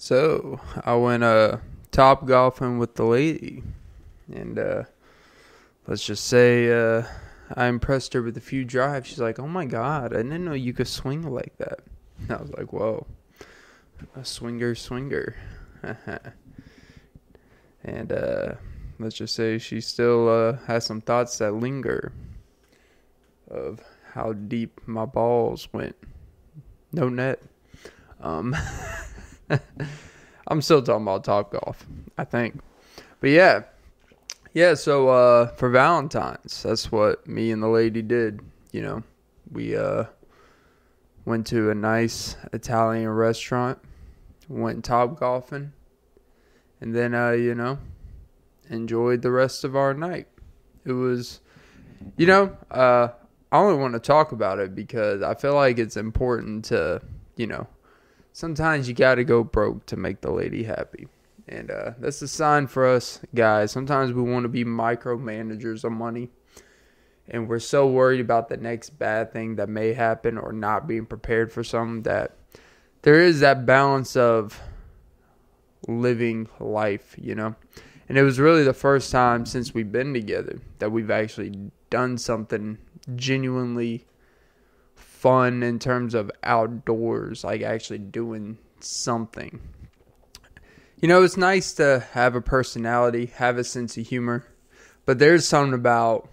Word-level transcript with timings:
So 0.00 0.60
I 0.84 0.94
went 0.94 1.24
uh 1.24 1.58
top 1.90 2.24
golfing 2.24 2.78
with 2.78 2.94
the 2.94 3.04
lady, 3.04 3.64
and 4.32 4.56
uh, 4.56 4.84
let's 5.88 6.06
just 6.06 6.26
say 6.26 6.70
uh, 6.70 7.02
I 7.54 7.66
impressed 7.66 8.12
her 8.12 8.22
with 8.22 8.36
a 8.36 8.40
few 8.40 8.64
drives. 8.64 9.08
She's 9.08 9.18
like, 9.18 9.40
"Oh 9.40 9.48
my 9.48 9.64
god, 9.64 10.14
I 10.14 10.18
didn't 10.18 10.44
know 10.44 10.52
you 10.52 10.72
could 10.72 10.86
swing 10.86 11.22
like 11.22 11.56
that." 11.58 11.80
And 12.20 12.30
I 12.30 12.36
was 12.40 12.52
like, 12.52 12.72
"Whoa, 12.72 13.08
a 14.14 14.24
swinger, 14.24 14.76
swinger," 14.76 15.34
and 17.82 18.12
uh, 18.12 18.54
let's 19.00 19.16
just 19.16 19.34
say 19.34 19.58
she 19.58 19.80
still 19.80 20.28
uh, 20.28 20.58
has 20.68 20.86
some 20.86 21.00
thoughts 21.00 21.38
that 21.38 21.54
linger 21.54 22.12
of 23.50 23.82
how 24.12 24.32
deep 24.32 24.80
my 24.86 25.06
balls 25.06 25.68
went. 25.72 25.96
No 26.92 27.08
net. 27.08 27.42
Um. 28.20 28.54
I'm 30.48 30.62
still 30.62 30.82
talking 30.82 31.02
about 31.02 31.24
Top 31.24 31.52
Golf, 31.52 31.86
I 32.16 32.24
think. 32.24 32.60
But 33.20 33.30
yeah. 33.30 33.62
Yeah, 34.54 34.74
so 34.74 35.08
uh 35.08 35.48
for 35.48 35.68
Valentine's, 35.68 36.62
that's 36.62 36.90
what 36.90 37.26
me 37.26 37.52
and 37.52 37.62
the 37.62 37.68
lady 37.68 38.02
did, 38.02 38.40
you 38.72 38.82
know. 38.82 39.02
We 39.52 39.76
uh 39.76 40.04
went 41.24 41.46
to 41.48 41.70
a 41.70 41.74
nice 41.74 42.36
Italian 42.52 43.10
restaurant, 43.10 43.78
went 44.48 44.84
top 44.84 45.20
golfing, 45.20 45.72
and 46.80 46.96
then 46.96 47.14
uh, 47.14 47.32
you 47.32 47.54
know, 47.54 47.78
enjoyed 48.70 49.22
the 49.22 49.30
rest 49.30 49.64
of 49.64 49.76
our 49.76 49.92
night. 49.94 50.26
It 50.84 50.92
was 50.92 51.40
you 52.16 52.26
know, 52.26 52.56
uh 52.70 53.08
I 53.52 53.58
only 53.58 53.78
want 53.78 53.94
to 53.94 54.00
talk 54.00 54.32
about 54.32 54.58
it 54.58 54.74
because 54.74 55.22
I 55.22 55.34
feel 55.34 55.54
like 55.54 55.78
it's 55.78 55.96
important 55.96 56.64
to, 56.66 57.00
you 57.36 57.46
know, 57.46 57.66
sometimes 58.38 58.86
you 58.86 58.94
got 58.94 59.16
to 59.16 59.24
go 59.24 59.42
broke 59.42 59.84
to 59.84 59.96
make 59.96 60.20
the 60.20 60.30
lady 60.30 60.62
happy. 60.62 61.08
And 61.48 61.72
uh, 61.72 61.90
that's 61.98 62.22
a 62.22 62.28
sign 62.28 62.68
for 62.68 62.86
us 62.86 63.20
guys. 63.34 63.72
Sometimes 63.72 64.12
we 64.12 64.22
want 64.22 64.44
to 64.44 64.48
be 64.48 64.64
micromanagers 64.64 65.82
of 65.82 65.90
money. 65.90 66.30
And 67.26 67.48
we're 67.48 67.58
so 67.58 67.88
worried 67.88 68.20
about 68.20 68.48
the 68.48 68.56
next 68.56 68.90
bad 68.90 69.32
thing 69.32 69.56
that 69.56 69.68
may 69.68 69.92
happen 69.92 70.38
or 70.38 70.52
not 70.52 70.86
being 70.86 71.04
prepared 71.04 71.50
for 71.50 71.64
something 71.64 72.02
that 72.04 72.36
there 73.02 73.20
is 73.20 73.40
that 73.40 73.66
balance 73.66 74.14
of 74.14 74.60
living 75.88 76.48
life, 76.60 77.16
you 77.20 77.34
know? 77.34 77.56
And 78.08 78.16
it 78.16 78.22
was 78.22 78.38
really 78.38 78.62
the 78.62 78.72
first 78.72 79.10
time 79.10 79.46
since 79.46 79.74
we've 79.74 79.90
been 79.90 80.14
together 80.14 80.60
that 80.78 80.92
we've 80.92 81.10
actually 81.10 81.72
done 81.90 82.16
something 82.16 82.78
genuinely 83.16 84.06
fun 85.18 85.64
in 85.64 85.80
terms 85.80 86.14
of 86.14 86.30
outdoors, 86.44 87.42
like 87.42 87.60
actually 87.60 87.98
doing 87.98 88.56
something. 88.78 89.60
You 91.00 91.08
know, 91.08 91.24
it's 91.24 91.36
nice 91.36 91.72
to 91.74 92.06
have 92.12 92.36
a 92.36 92.40
personality, 92.40 93.26
have 93.34 93.58
a 93.58 93.64
sense 93.64 93.96
of 93.96 94.06
humor, 94.06 94.46
but 95.06 95.18
there's 95.18 95.44
something 95.44 95.74
about 95.74 96.28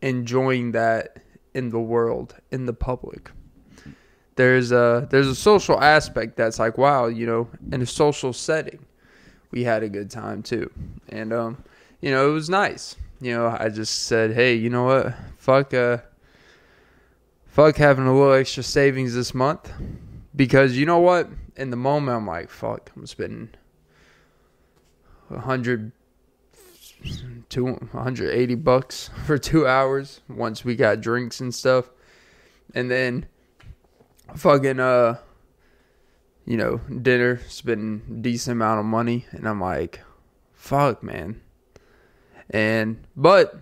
enjoying 0.00 0.72
that 0.72 1.18
in 1.52 1.68
the 1.68 1.80
world, 1.80 2.34
in 2.50 2.64
the 2.64 2.72
public. 2.72 3.30
There's 4.36 4.72
a 4.72 5.06
there's 5.10 5.28
a 5.28 5.34
social 5.34 5.80
aspect 5.80 6.36
that's 6.36 6.58
like, 6.58 6.78
wow, 6.78 7.06
you 7.06 7.26
know, 7.26 7.48
in 7.72 7.82
a 7.82 7.86
social 7.86 8.32
setting, 8.32 8.84
we 9.50 9.64
had 9.64 9.82
a 9.82 9.88
good 9.88 10.10
time 10.10 10.42
too, 10.42 10.70
and 11.10 11.32
um, 11.32 11.62
you 12.00 12.10
know, 12.10 12.28
it 12.28 12.32
was 12.32 12.48
nice. 12.48 12.96
You 13.20 13.34
know, 13.34 13.56
I 13.58 13.68
just 13.68 14.06
said, 14.06 14.32
hey, 14.32 14.54
you 14.54 14.70
know 14.70 14.84
what, 14.84 15.14
fuck, 15.38 15.72
uh, 15.72 15.98
fuck 17.54 17.76
having 17.76 18.04
a 18.04 18.12
little 18.12 18.32
extra 18.32 18.64
savings 18.64 19.14
this 19.14 19.32
month 19.32 19.72
because 20.34 20.76
you 20.76 20.84
know 20.84 20.98
what? 20.98 21.30
In 21.54 21.70
the 21.70 21.76
moment 21.76 22.16
i'm 22.16 22.26
like 22.26 22.50
fuck 22.50 22.90
i'm 22.96 23.06
spending 23.06 23.50
100 25.28 25.92
180 27.52 28.54
bucks 28.56 29.10
for 29.26 29.38
two 29.38 29.68
hours 29.68 30.20
once 30.28 30.64
we 30.64 30.74
got 30.74 31.00
drinks 31.00 31.38
and 31.38 31.54
stuff. 31.54 31.90
And 32.74 32.90
then 32.90 33.26
fucking 34.34 34.80
uh 34.80 35.18
you 36.44 36.56
know 36.56 36.78
dinner 37.02 37.40
spending 37.46 38.20
decent 38.20 38.56
amount 38.56 38.80
of 38.80 38.86
money. 38.86 39.26
And 39.30 39.48
i'm 39.48 39.60
like 39.60 40.00
fuck 40.54 41.04
man. 41.04 41.40
And 42.50 43.06
but 43.14 43.60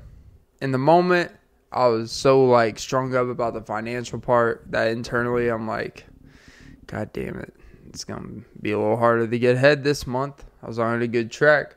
in 0.62 0.72
the 0.72 0.78
moment 0.78 1.32
I 1.72 1.86
was 1.86 2.12
so 2.12 2.44
like 2.44 2.78
strung 2.78 3.14
up 3.14 3.28
about 3.28 3.54
the 3.54 3.62
financial 3.62 4.20
part 4.20 4.64
that 4.70 4.88
internally 4.88 5.48
I'm 5.48 5.66
like, 5.66 6.04
God 6.86 7.12
damn 7.14 7.38
it, 7.38 7.54
it's 7.88 8.04
gonna 8.04 8.42
be 8.60 8.72
a 8.72 8.78
little 8.78 8.98
harder 8.98 9.26
to 9.26 9.38
get 9.38 9.56
ahead 9.56 9.82
this 9.82 10.06
month. 10.06 10.44
I 10.62 10.66
was 10.66 10.78
on 10.78 11.00
a 11.00 11.08
good 11.08 11.30
track, 11.30 11.76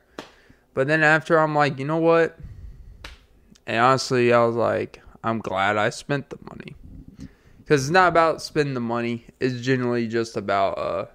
but 0.74 0.86
then 0.86 1.02
after 1.02 1.38
I'm 1.38 1.54
like, 1.54 1.78
you 1.78 1.86
know 1.86 1.96
what? 1.96 2.38
And 3.66 3.78
honestly, 3.78 4.34
I 4.34 4.44
was 4.44 4.54
like, 4.54 5.00
I'm 5.24 5.38
glad 5.38 5.78
I 5.78 5.88
spent 5.88 6.28
the 6.28 6.38
money 6.50 6.76
because 7.58 7.84
it's 7.84 7.90
not 7.90 8.08
about 8.08 8.42
spending 8.42 8.74
the 8.74 8.80
money. 8.80 9.24
It's 9.40 9.62
generally 9.62 10.08
just 10.08 10.36
about 10.36 10.78
uh, 10.78 11.06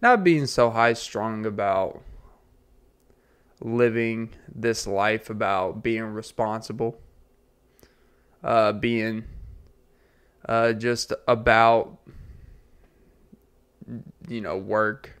not 0.00 0.24
being 0.24 0.46
so 0.46 0.70
high 0.70 0.94
strung 0.94 1.44
about 1.44 2.00
living 3.60 4.30
this 4.52 4.86
life, 4.86 5.28
about 5.28 5.82
being 5.82 6.04
responsible 6.04 6.98
uh, 8.42 8.72
being 8.72 9.24
uh, 10.48 10.72
just 10.72 11.12
about 11.28 11.98
you 14.28 14.40
know 14.40 14.56
work 14.56 15.20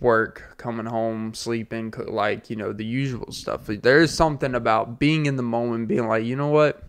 work 0.00 0.54
coming 0.56 0.86
home 0.86 1.32
sleeping 1.32 1.92
like 2.08 2.50
you 2.50 2.56
know 2.56 2.72
the 2.72 2.84
usual 2.84 3.30
stuff. 3.32 3.66
There's 3.66 4.12
something 4.12 4.54
about 4.54 4.98
being 4.98 5.26
in 5.26 5.36
the 5.36 5.42
moment 5.42 5.88
being 5.88 6.08
like 6.08 6.24
you 6.24 6.36
know 6.36 6.48
what? 6.48 6.82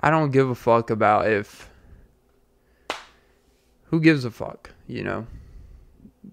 I 0.00 0.10
don't 0.10 0.30
give 0.30 0.48
a 0.48 0.54
fuck 0.54 0.90
about 0.90 1.28
if 1.28 1.68
who 3.84 4.00
gives 4.00 4.24
a 4.24 4.30
fuck 4.30 4.70
you 4.88 5.04
know? 5.04 5.26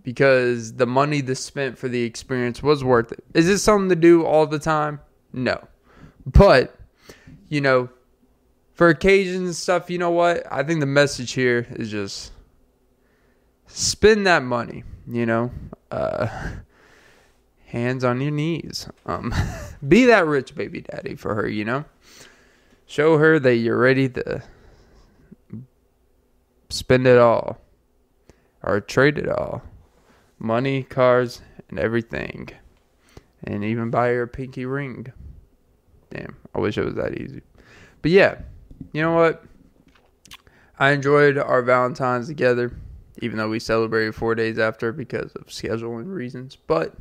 Because 0.02 0.74
the 0.74 0.88
money 0.88 1.22
that's 1.22 1.40
spent 1.40 1.78
for 1.78 1.88
the 1.88 2.04
experience 2.04 2.64
was 2.64 2.84
worth 2.84 3.12
it. 3.12 3.24
Is 3.34 3.48
it 3.48 3.60
something 3.60 3.90
to 3.90 3.96
do 3.96 4.26
all 4.26 4.48
the 4.48 4.60
time? 4.60 5.00
No. 5.34 5.68
But 6.26 6.76
you 7.50 7.62
know, 7.62 7.90
for 8.74 8.90
occasions 8.90 9.46
and 9.46 9.56
stuff, 9.56 9.90
you 9.90 9.98
know 9.98 10.12
what? 10.12 10.46
I 10.52 10.64
think 10.64 10.80
the 10.80 10.86
message 10.86 11.32
here 11.34 11.66
is 11.72 11.90
just 11.90 12.32
spend 13.68 14.28
that 14.28 14.44
money, 14.44 14.84
you 15.08 15.26
know. 15.26 15.52
Uh, 15.92 16.28
hands 17.66 18.04
on 18.04 18.22
your 18.22 18.32
knees. 18.32 18.88
Um, 19.06 19.34
be 19.88 20.06
that 20.06 20.26
rich 20.26 20.56
baby 20.56 20.82
daddy 20.82 21.16
for 21.16 21.36
her, 21.36 21.48
you 21.48 21.66
know. 21.66 21.86
Show 22.86 23.18
her 23.18 23.40
that 23.40 23.56
you're 23.56 23.80
ready 23.80 24.10
to 24.10 24.44
spend 26.70 27.08
it 27.08 27.18
all 27.18 27.58
or 28.64 28.80
trade 28.80 29.18
it 29.18 29.30
all. 29.30 29.64
Money, 30.38 30.84
cars, 30.84 31.42
and 31.70 31.80
everything. 31.80 32.50
And 33.44 33.64
even 33.64 33.90
buy 33.90 34.10
her 34.10 34.24
a 34.24 34.28
pinky 34.28 34.66
ring. 34.66 35.12
Damn, 36.16 36.38
I 36.54 36.60
wish 36.60 36.78
it 36.78 36.86
was 36.86 36.96
that 36.96 37.20
easy. 37.20 37.42
But 38.02 38.12
yeah, 38.12 38.38
you 38.94 39.02
know 39.02 39.14
what? 39.14 39.44
I 40.80 40.92
enjoyed 40.92 41.38
our 41.38 41.62
Valentine's 41.62 42.28
together, 42.28 42.72
even 43.22 43.38
though 43.38 43.50
we 43.50 43.60
celebrated 43.60 44.16
four 44.16 44.34
days 44.34 44.58
after 44.58 44.94
because 44.94 45.34
of 45.34 45.48
scheduling 45.48 46.08
reasons. 46.08 46.56
But, 46.56 46.96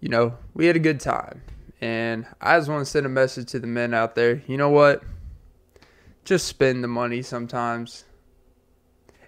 you 0.00 0.10
know, 0.10 0.36
we 0.52 0.66
had 0.66 0.76
a 0.76 0.80
good 0.80 1.00
time. 1.00 1.42
And 1.80 2.26
I 2.40 2.58
just 2.58 2.68
want 2.68 2.84
to 2.84 2.90
send 2.90 3.06
a 3.06 3.10
message 3.10 3.48
to 3.52 3.58
the 3.58 3.66
men 3.66 3.94
out 3.94 4.14
there. 4.14 4.42
You 4.46 4.58
know 4.58 4.70
what? 4.70 5.02
Just 6.24 6.46
spend 6.46 6.84
the 6.84 6.88
money 6.88 7.22
sometimes. 7.22 8.04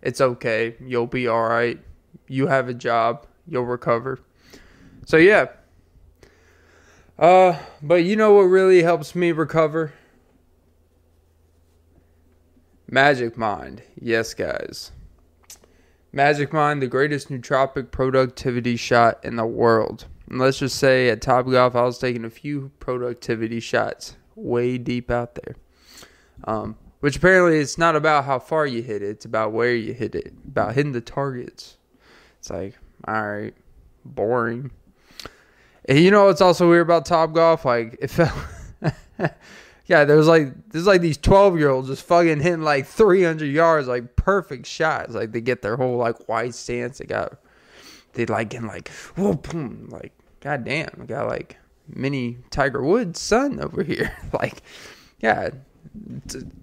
It's 0.02 0.20
okay. 0.20 0.76
You'll 0.80 1.06
be 1.06 1.26
all 1.26 1.48
right. 1.48 1.78
You 2.28 2.48
have 2.48 2.69
a 2.69 2.75
job. 2.75 3.26
You'll 3.46 3.64
recover. 3.64 4.19
So, 5.06 5.16
yeah, 5.16 5.46
uh, 7.18 7.58
but 7.82 8.04
you 8.04 8.16
know 8.16 8.34
what 8.34 8.42
really 8.42 8.82
helps 8.82 9.14
me 9.14 9.32
recover? 9.32 9.92
Magic 12.88 13.36
Mind. 13.36 13.82
Yes, 14.00 14.34
guys. 14.34 14.92
Magic 16.12 16.52
Mind, 16.52 16.80
the 16.80 16.86
greatest 16.86 17.28
nootropic 17.28 17.90
productivity 17.90 18.76
shot 18.76 19.18
in 19.24 19.36
the 19.36 19.46
world. 19.46 20.06
And 20.28 20.38
let's 20.38 20.58
just 20.58 20.78
say 20.78 21.08
at 21.08 21.20
Top 21.20 21.46
Golf, 21.46 21.74
I 21.74 21.82
was 21.82 21.98
taking 21.98 22.24
a 22.24 22.30
few 22.30 22.70
productivity 22.80 23.60
shots 23.60 24.16
way 24.34 24.78
deep 24.78 25.10
out 25.10 25.34
there. 25.34 25.56
Um, 26.44 26.76
which 27.00 27.16
apparently 27.16 27.58
it's 27.58 27.78
not 27.78 27.96
about 27.96 28.24
how 28.24 28.38
far 28.38 28.66
you 28.66 28.82
hit 28.82 29.02
it, 29.02 29.10
it's 29.10 29.24
about 29.24 29.52
where 29.52 29.74
you 29.74 29.92
hit 29.92 30.14
it, 30.14 30.32
about 30.46 30.74
hitting 30.74 30.92
the 30.92 31.00
targets. 31.00 31.76
It's 32.38 32.50
like, 32.50 32.78
all 33.06 33.26
right, 33.26 33.54
boring. 34.04 34.70
You 35.88 36.11
know 36.11 36.27
what's 36.27 36.41
also 36.41 36.69
weird 36.69 36.83
about 36.83 37.06
Top 37.06 37.33
Golf? 37.33 37.65
Like 37.65 37.97
it 38.00 38.11
felt 38.11 38.33
yeah, 39.87 40.05
there's 40.05 40.27
like 40.27 40.53
there's 40.71 40.87
like 40.87 41.00
these 41.00 41.17
twelve 41.17 41.59
year 41.59 41.71
olds 41.71 41.88
just 41.88 42.05
fucking 42.06 42.41
hitting 42.41 42.62
like 42.62 42.87
three 42.87 43.23
hundred 43.23 43.47
yards, 43.47 43.87
like 43.87 44.17
perfect 44.17 44.67
shots. 44.67 45.15
Like 45.15 45.33
they 45.33 45.41
get 45.41 45.62
their 45.62 45.77
whole 45.77 45.97
like 45.97 46.29
wide 46.29 46.55
stance. 46.55 46.99
They 46.99 47.05
got 47.06 47.38
they 48.15 48.27
like 48.27 48.50
getting 48.50 48.67
like 48.67 48.88
whoa 49.17 49.35
boom, 49.35 49.88
like 49.91 50.12
goddamn, 50.41 51.05
got 51.06 51.29
like 51.29 51.56
mini 51.88 52.38
Tiger 52.50 52.83
Woods 52.83 53.21
son 53.21 53.61
over 53.61 53.83
here. 53.83 54.12
like, 54.33 54.62
yeah, 55.21 55.50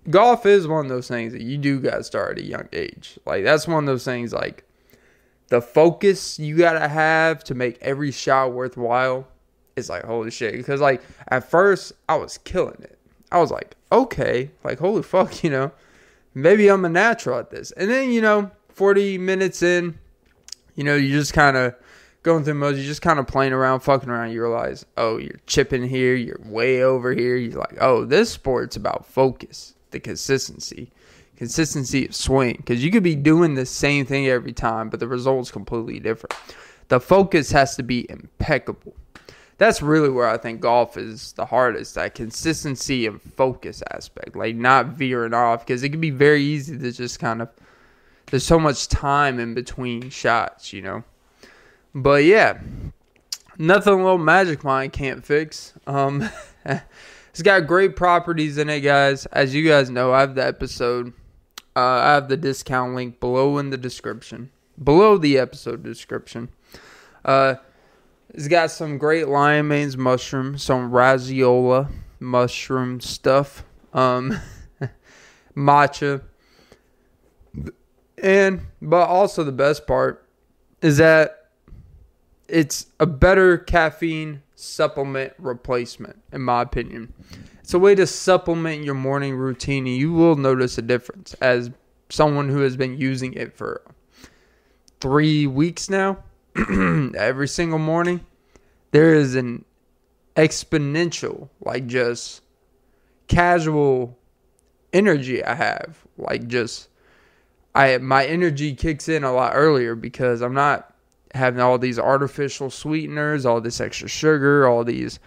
golf 0.10 0.46
is 0.46 0.68
one 0.68 0.86
of 0.86 0.90
those 0.90 1.08
things 1.08 1.34
that 1.34 1.42
you 1.42 1.58
do 1.58 1.80
got 1.80 1.98
to 1.98 2.04
start 2.04 2.38
at 2.38 2.44
a 2.44 2.48
young 2.48 2.68
age. 2.74 3.18
Like 3.26 3.44
that's 3.44 3.68
one 3.68 3.84
of 3.84 3.88
those 3.88 4.04
things 4.04 4.34
like 4.34 4.66
the 5.54 5.62
focus 5.62 6.40
you 6.40 6.58
gotta 6.58 6.88
have 6.88 7.44
to 7.44 7.54
make 7.54 7.78
every 7.80 8.10
shot 8.10 8.54
worthwhile 8.54 9.28
is 9.76 9.88
like 9.88 10.04
holy 10.04 10.32
shit. 10.32 10.54
Because 10.54 10.82
like 10.82 11.04
at 11.28 11.48
first 11.48 11.94
I 12.10 12.16
was 12.16 12.40
killing 12.40 12.82
it. 12.82 12.98
I 13.32 13.40
was 13.40 13.52
like, 13.52 13.76
okay, 13.92 14.50
like 14.64 14.80
holy 14.80 15.04
fuck, 15.14 15.44
you 15.44 15.52
know, 15.52 15.72
maybe 16.34 16.70
I'm 16.70 16.86
a 16.86 16.90
natural 16.90 17.38
at 17.38 17.52
this. 17.52 17.70
And 17.74 17.92
then, 17.92 18.10
you 18.10 18.20
know, 18.20 18.50
40 18.70 19.20
minutes 19.20 19.62
in, 19.62 20.00
you 20.74 20.84
know, 20.84 20.96
you 20.96 21.10
just 21.10 21.34
kind 21.34 21.56
of 21.56 21.76
going 22.24 22.44
through 22.44 22.56
modes, 22.56 22.80
you're 22.80 22.88
just 22.88 23.04
kind 23.04 23.20
of 23.20 23.28
playing 23.28 23.54
around, 23.54 23.82
fucking 23.82 24.10
around. 24.10 24.32
You 24.32 24.42
realize, 24.42 24.88
oh, 24.98 25.18
you're 25.18 25.40
chipping 25.46 25.88
here, 25.88 26.16
you're 26.16 26.42
way 26.46 26.82
over 26.82 27.14
here. 27.14 27.36
You're 27.36 27.60
like, 27.60 27.78
oh, 27.80 28.06
this 28.06 28.32
sport's 28.32 28.76
about 28.76 29.06
focus, 29.06 29.76
the 29.92 30.00
consistency, 30.00 30.90
consistency 31.36 32.06
of 32.06 32.16
swing. 32.16 32.56
Because 32.58 32.84
you 32.84 32.92
could 32.92 33.04
be 33.04 33.16
doing 33.16 33.56
the 33.56 33.66
same 33.66 34.06
thing 34.06 34.28
every 34.28 34.54
time, 34.54 34.90
but 34.90 35.00
the 35.00 35.08
result's 35.08 35.52
completely 35.52 36.00
different. 36.00 36.36
The 36.90 37.00
focus 37.00 37.52
has 37.52 37.76
to 37.78 37.84
be 37.84 38.10
impeccable 38.10 38.94
that's 39.58 39.82
really 39.82 40.10
where 40.10 40.28
I 40.28 40.38
think 40.38 40.62
golf 40.62 40.98
is 40.98 41.34
the 41.34 41.46
hardest 41.46 41.96
that 41.96 42.16
consistency 42.16 43.06
and 43.06 43.22
focus 43.22 43.84
aspect, 43.92 44.36
like 44.36 44.56
not 44.56 44.88
veering 44.88 45.34
off 45.34 45.66
because 45.66 45.84
it 45.84 45.90
can 45.90 46.02
be 46.02 46.10
very 46.10 46.44
easy 46.44 46.78
to 46.78 46.92
just 46.92 47.20
kind 47.20 47.42
of 47.42 47.50
there's 48.28 48.46
so 48.46 48.60
much 48.60 48.88
time 48.88 49.40
in 49.40 49.54
between 49.54 50.10
shots, 50.10 50.74
you 50.74 50.82
know. 50.82 51.04
But 51.94 52.24
yeah, 52.24 52.60
nothing 53.58 53.98
little 53.98 54.18
Magic 54.18 54.64
Mind 54.64 54.92
can't 54.92 55.24
fix. 55.24 55.74
Um, 55.86 56.28
it's 56.66 57.42
got 57.44 57.68
great 57.68 57.96
properties 57.96 58.58
in 58.58 58.70
it, 58.70 58.82
guys. 58.82 59.28
As 59.28 59.54
you 59.54 59.68
guys 59.68 59.90
know, 59.90 60.12
I 60.12 60.22
have 60.22 60.36
the 60.36 60.46
episode. 60.46 61.14
Uh, 61.76 61.80
I 61.80 62.14
have 62.14 62.30
the 62.30 62.38
discount 62.38 62.96
link 62.96 63.20
below 63.20 63.58
in 63.58 63.70
the 63.70 63.78
description, 63.78 64.52
below 64.82 65.18
the 65.18 65.38
episode 65.38 65.84
description. 65.84 66.50
Uh, 67.26 67.56
it's 68.30 68.48
got 68.48 68.72
some 68.72 68.98
great 68.98 69.28
lion's 69.28 69.96
mane 69.98 70.04
mushroom, 70.04 70.58
some 70.58 70.92
rhodiola 70.92 71.90
mushroom 72.20 73.00
stuff, 73.00 73.64
um, 73.94 74.40
matcha, 75.56 76.22
and 78.22 78.62
but 78.82 79.08
also 79.08 79.44
the 79.44 79.52
best 79.52 79.86
part 79.88 80.28
is 80.82 80.98
that 80.98 81.50
it's 82.48 82.88
a 83.00 83.06
better 83.06 83.58
caffeine 83.58 84.42
supplement 84.56 85.34
replacement, 85.38 86.22
in 86.32 86.42
my 86.42 86.62
opinion. 86.62 87.14
It's 87.64 87.74
a 87.74 87.80
way 87.80 87.96
to 87.96 88.06
supplement 88.06 88.84
your 88.84 88.94
morning 88.94 89.38
routine, 89.38 89.88
and 89.88 89.96
you 89.96 90.12
will 90.12 90.36
notice 90.36 90.78
a 90.78 90.82
difference 90.82 91.34
as 91.36 91.72
someone 92.10 92.50
who 92.50 92.60
has 92.60 92.76
been 92.76 92.98
using 92.98 93.34
it 93.34 93.56
for 93.56 93.82
three 95.00 95.48
weeks 95.48 95.90
now. 95.90 96.18
every 97.16 97.48
single 97.48 97.80
morning, 97.80 98.20
there 98.92 99.14
is 99.14 99.36
an 99.36 99.64
exponential, 100.36 101.48
like 101.62 101.88
just 101.88 102.42
casual 103.28 104.20
energy 104.92 105.42
I 105.42 105.56
have. 105.56 106.06
Like 106.18 106.48
just 106.48 106.90
I 107.74 107.98
my 108.00 108.26
energy 108.26 108.76
kicks 108.76 109.08
in 109.08 109.24
a 109.24 109.32
lot 109.32 109.54
earlier 109.56 109.96
because 109.96 110.42
I'm 110.42 110.54
not 110.54 110.94
having 111.34 111.62
all 111.62 111.80
these 111.80 111.98
artificial 111.98 112.70
sweeteners, 112.70 113.46
all 113.46 113.62
this 113.62 113.80
extra 113.80 114.10
sugar, 114.10 114.68
all 114.68 114.84
these 114.84 115.20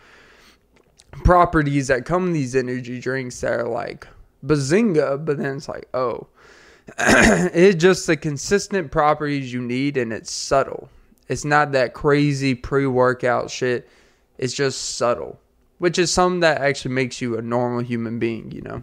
properties 1.25 1.89
that 1.89 2.05
come 2.05 2.33
these 2.33 2.55
energy 2.55 3.01
drinks 3.01 3.41
that 3.41 3.53
are 3.53 3.69
like 3.69 4.07
bazinga, 4.45 5.25
but 5.25 5.39
then 5.39 5.57
it's 5.57 5.69
like, 5.69 5.89
oh, 5.95 6.27
it's 6.99 7.81
just 7.81 8.07
the 8.07 8.17
consistent 8.17 8.91
properties 8.91 9.53
you 9.53 9.61
need 9.61 9.97
and 9.97 10.13
it's 10.13 10.31
subtle. 10.31 10.89
It's 11.29 11.45
not 11.45 11.73
that 11.73 11.95
crazy 11.95 12.55
pre 12.55 12.87
workout 12.87 13.51
shit. 13.51 13.89
It's 14.39 14.55
just 14.55 14.97
subtle, 14.97 15.41
which 15.79 15.99
is 15.99 16.13
something 16.13 16.41
that 16.41 16.61
actually 16.61 16.95
makes 16.95 17.21
you 17.21 17.37
a 17.37 17.43
normal 17.43 17.81
human 17.81 18.19
being, 18.19 18.53
you 18.53 18.63
know? 18.63 18.83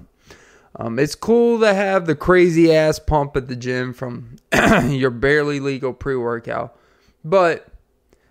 Um, 0.76 0.98
it's 0.98 1.16
cool 1.16 1.60
to 1.60 1.74
have 1.74 2.08
the 2.08 2.16
crazy 2.16 2.74
ass 2.74 2.98
pump 2.98 3.38
at 3.38 3.48
the 3.48 3.56
gym 3.56 3.94
from 3.94 4.38
your 4.90 5.12
barely 5.12 5.60
legal 5.60 5.94
pre 5.94 6.16
workout, 6.16 6.78
but 7.24 7.68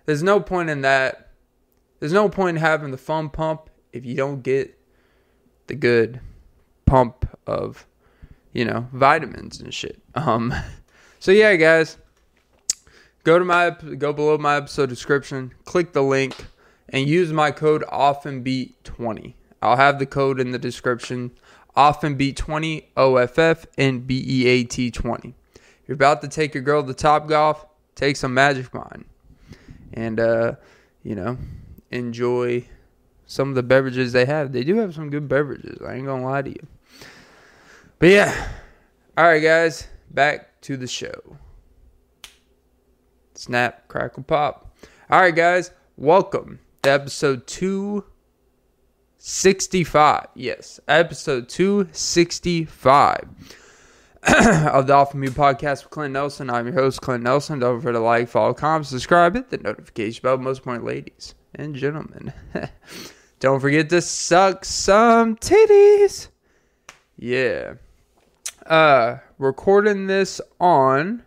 there's 0.05 0.23
no 0.23 0.39
point 0.39 0.69
in 0.69 0.81
that. 0.81 1.29
There's 1.99 2.11
no 2.11 2.27
point 2.27 2.57
in 2.57 2.61
having 2.61 2.91
the 2.91 2.97
fun 2.97 3.29
pump 3.29 3.69
if 3.93 4.03
you 4.05 4.15
don't 4.15 4.41
get 4.41 4.77
the 5.67 5.75
good 5.75 6.19
pump 6.85 7.29
of, 7.47 7.85
you 8.51 8.65
know, 8.65 8.87
vitamins 8.91 9.61
and 9.61 9.73
shit. 9.73 10.01
Um, 10.15 10.53
so 11.19 11.31
yeah, 11.31 11.55
guys, 11.55 11.97
go 13.23 13.39
to 13.39 13.45
my 13.45 13.69
go 13.97 14.11
below 14.11 14.37
my 14.37 14.57
episode 14.57 14.89
description, 14.89 15.53
click 15.63 15.93
the 15.93 16.03
link, 16.03 16.47
and 16.89 17.07
use 17.07 17.31
my 17.31 17.51
code 17.51 17.83
OFFNBEAT20. 17.83 19.35
I'll 19.61 19.77
have 19.77 19.99
the 19.99 20.05
code 20.05 20.41
in 20.41 20.51
the 20.51 20.59
description. 20.59 21.31
OFFNBEAT20, 21.77 22.85
O 22.97 23.15
F 23.15 23.39
F 23.39 23.65
N 23.77 23.99
B 23.99 24.23
E 24.27 24.47
A 24.47 24.63
T 24.63 24.91
20. 24.91 25.33
You're 25.87 25.95
about 25.95 26.21
to 26.21 26.27
take 26.27 26.53
your 26.53 26.63
girl 26.63 26.83
to 26.83 26.93
Top 26.93 27.27
Golf, 27.27 27.65
take 27.95 28.15
some 28.15 28.33
Magic 28.33 28.73
Mind, 28.73 29.05
and 29.93 30.19
uh, 30.19 30.53
you 31.03 31.15
know, 31.15 31.37
enjoy 31.91 32.65
some 33.25 33.49
of 33.49 33.55
the 33.55 33.63
beverages 33.63 34.13
they 34.13 34.25
have. 34.25 34.51
They 34.51 34.63
do 34.63 34.77
have 34.77 34.93
some 34.93 35.09
good 35.09 35.27
beverages. 35.27 35.81
I 35.81 35.95
ain't 35.95 36.05
gonna 36.05 36.23
lie 36.23 36.43
to 36.43 36.49
you. 36.49 36.67
But 37.99 38.09
yeah, 38.09 38.47
all 39.17 39.25
right, 39.25 39.41
guys, 39.41 39.87
back 40.11 40.61
to 40.61 40.77
the 40.77 40.87
show. 40.87 41.37
Snap, 43.35 43.87
crackle, 43.87 44.23
pop. 44.23 44.75
All 45.09 45.21
right, 45.21 45.35
guys, 45.35 45.71
welcome 45.97 46.59
to 46.83 46.91
episode 46.91 47.47
265. 47.47 50.27
Yes, 50.35 50.79
episode 50.87 51.49
265 51.49 53.29
of 54.23 54.87
the 54.87 54.93
Off 54.93 55.13
Me 55.13 55.27
podcast 55.27 55.83
with 55.83 55.91
Clint 55.91 56.13
Nelson. 56.13 56.49
I'm 56.49 56.67
your 56.67 56.75
host, 56.75 57.01
Clint 57.01 57.23
Nelson. 57.23 57.59
Don't 57.59 57.79
forget 57.79 57.93
to 57.93 57.99
like, 57.99 58.27
follow, 58.27 58.53
comment, 58.53 58.87
subscribe, 58.87 59.35
hit 59.35 59.49
the 59.49 59.57
notification 59.57 60.21
bell. 60.23 60.37
Most 60.37 60.59
important, 60.59 60.85
ladies 60.85 61.35
and 61.55 61.75
gentlemen. 61.75 62.33
Don't 63.39 63.59
forget 63.59 63.89
to 63.89 64.01
suck 64.01 64.65
some 64.65 65.35
titties. 65.35 66.27
Yeah. 67.17 67.73
Uh, 68.65 69.17
recording 69.37 70.07
this 70.07 70.41
on 70.59 71.21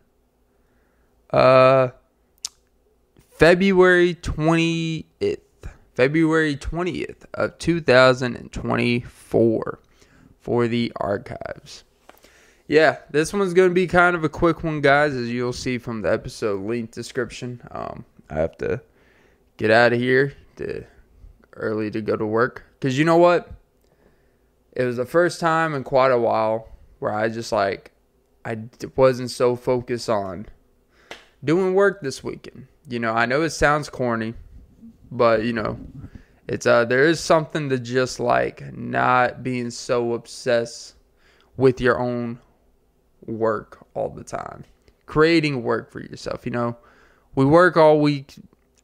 uh 1.31 1.89
February 3.31 4.15
20th. 4.15 5.39
February 5.95 6.57
20th 6.57 7.25
of 7.35 7.59
2024 7.59 9.81
for 10.41 10.69
the 10.69 10.93
archives. 10.97 11.85
Yeah, 12.69 12.97
this 13.11 13.33
one's 13.33 13.55
going 13.55 13.71
to 13.71 13.75
be 13.75 13.87
kind 13.87 14.17
of 14.17 14.25
a 14.25 14.29
quick 14.29 14.65
one, 14.65 14.81
guys, 14.81 15.15
as 15.15 15.31
you'll 15.31 15.53
see 15.53 15.79
from 15.79 16.03
the 16.03 16.13
episode 16.13 16.63
link 16.63 16.91
description. 16.91 17.63
Um, 17.71 18.05
I 18.29 18.35
have 18.35 18.59
to 18.59 18.81
get 19.57 19.71
out 19.71 19.93
of 19.93 19.99
here 19.99 20.35
to 20.57 20.85
early 21.55 21.91
to 21.91 22.01
go 22.01 22.17
to 22.17 22.27
work 22.27 22.65
because 22.79 22.99
you 22.99 23.05
know 23.05 23.17
what? 23.17 23.51
It 24.73 24.85
was 24.85 24.97
the 24.97 25.07
first 25.07 25.41
time 25.41 25.75
in 25.75 25.85
quite 25.85 26.13
a 26.13 26.19
while 26.19 26.69
where 26.99 27.13
I 27.13 27.29
just 27.29 27.53
like 27.53 27.93
I 28.45 28.59
wasn't 28.95 29.31
so 29.31 29.57
focused 29.57 30.09
on 30.09 30.47
doing 31.43 31.75
work 31.75 32.01
this 32.03 32.23
weekend. 32.23 32.67
You 32.89 33.01
know, 33.01 33.13
I 33.13 33.27
know 33.27 33.43
it 33.43 33.51
sounds 33.51 33.89
corny, 33.89 34.35
but 35.11 35.45
you 35.45 35.53
know, 35.53 35.79
it's 36.47 36.67
uh 36.67 36.85
there 36.85 37.07
is 37.07 37.21
something 37.21 37.69
to 37.71 37.79
just 37.79 38.21
like 38.21 38.77
not 38.77 39.43
being 39.43 39.71
so 39.71 40.13
obsessed 40.15 40.95
with 41.57 41.81
your 41.81 41.99
own 41.99 42.39
work 43.25 43.85
all 43.95 44.11
the 44.11 44.25
time. 44.25 44.65
Creating 45.07 45.63
work 45.63 45.91
for 45.91 46.01
yourself, 46.01 46.45
you 46.45 46.53
know. 46.53 46.77
We 47.35 47.45
work 47.45 47.77
all 47.77 48.01
week 48.01 48.35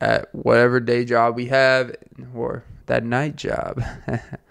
at 0.02 0.34
whatever 0.34 0.80
day 0.80 1.04
job 1.04 1.36
we 1.36 1.46
have 1.46 1.94
or 2.34 2.64
that 2.86 3.04
night 3.04 3.36
job. 3.36 3.82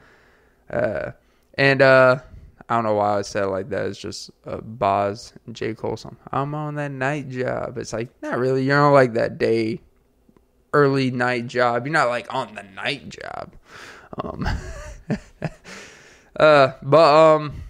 uh 0.70 1.12
and 1.56 1.82
uh 1.82 2.20
I 2.70 2.76
don't 2.76 2.86
know 2.86 2.94
why 2.94 3.18
I 3.18 3.22
said 3.24 3.44
it 3.44 3.48
like 3.48 3.68
that. 3.70 3.88
It's 3.88 4.00
just 4.00 4.32
uh, 4.46 4.62
Boz 4.62 5.34
J. 5.52 5.74
Cole. 5.74 6.00
I'm 6.32 6.56
on 6.56 6.76
that 6.76 6.92
night 6.92 7.28
job. 7.28 7.78
It's 7.78 7.92
like, 7.92 8.10
not 8.22 8.40
really. 8.40 8.64
You're 8.64 8.80
on 8.80 8.94
like 8.94 9.12
that 9.16 9.38
day, 9.38 9.82
early 10.72 11.12
night 11.12 11.48
job. 11.48 11.86
You're 11.86 11.92
not 11.92 12.08
like 12.08 12.34
on 12.34 12.56
the 12.56 12.64
night 12.64 13.10
job. 13.10 13.52
Um, 14.24 14.48
Uh, 16.36 16.74
but 16.82 17.36
um, 17.36 17.62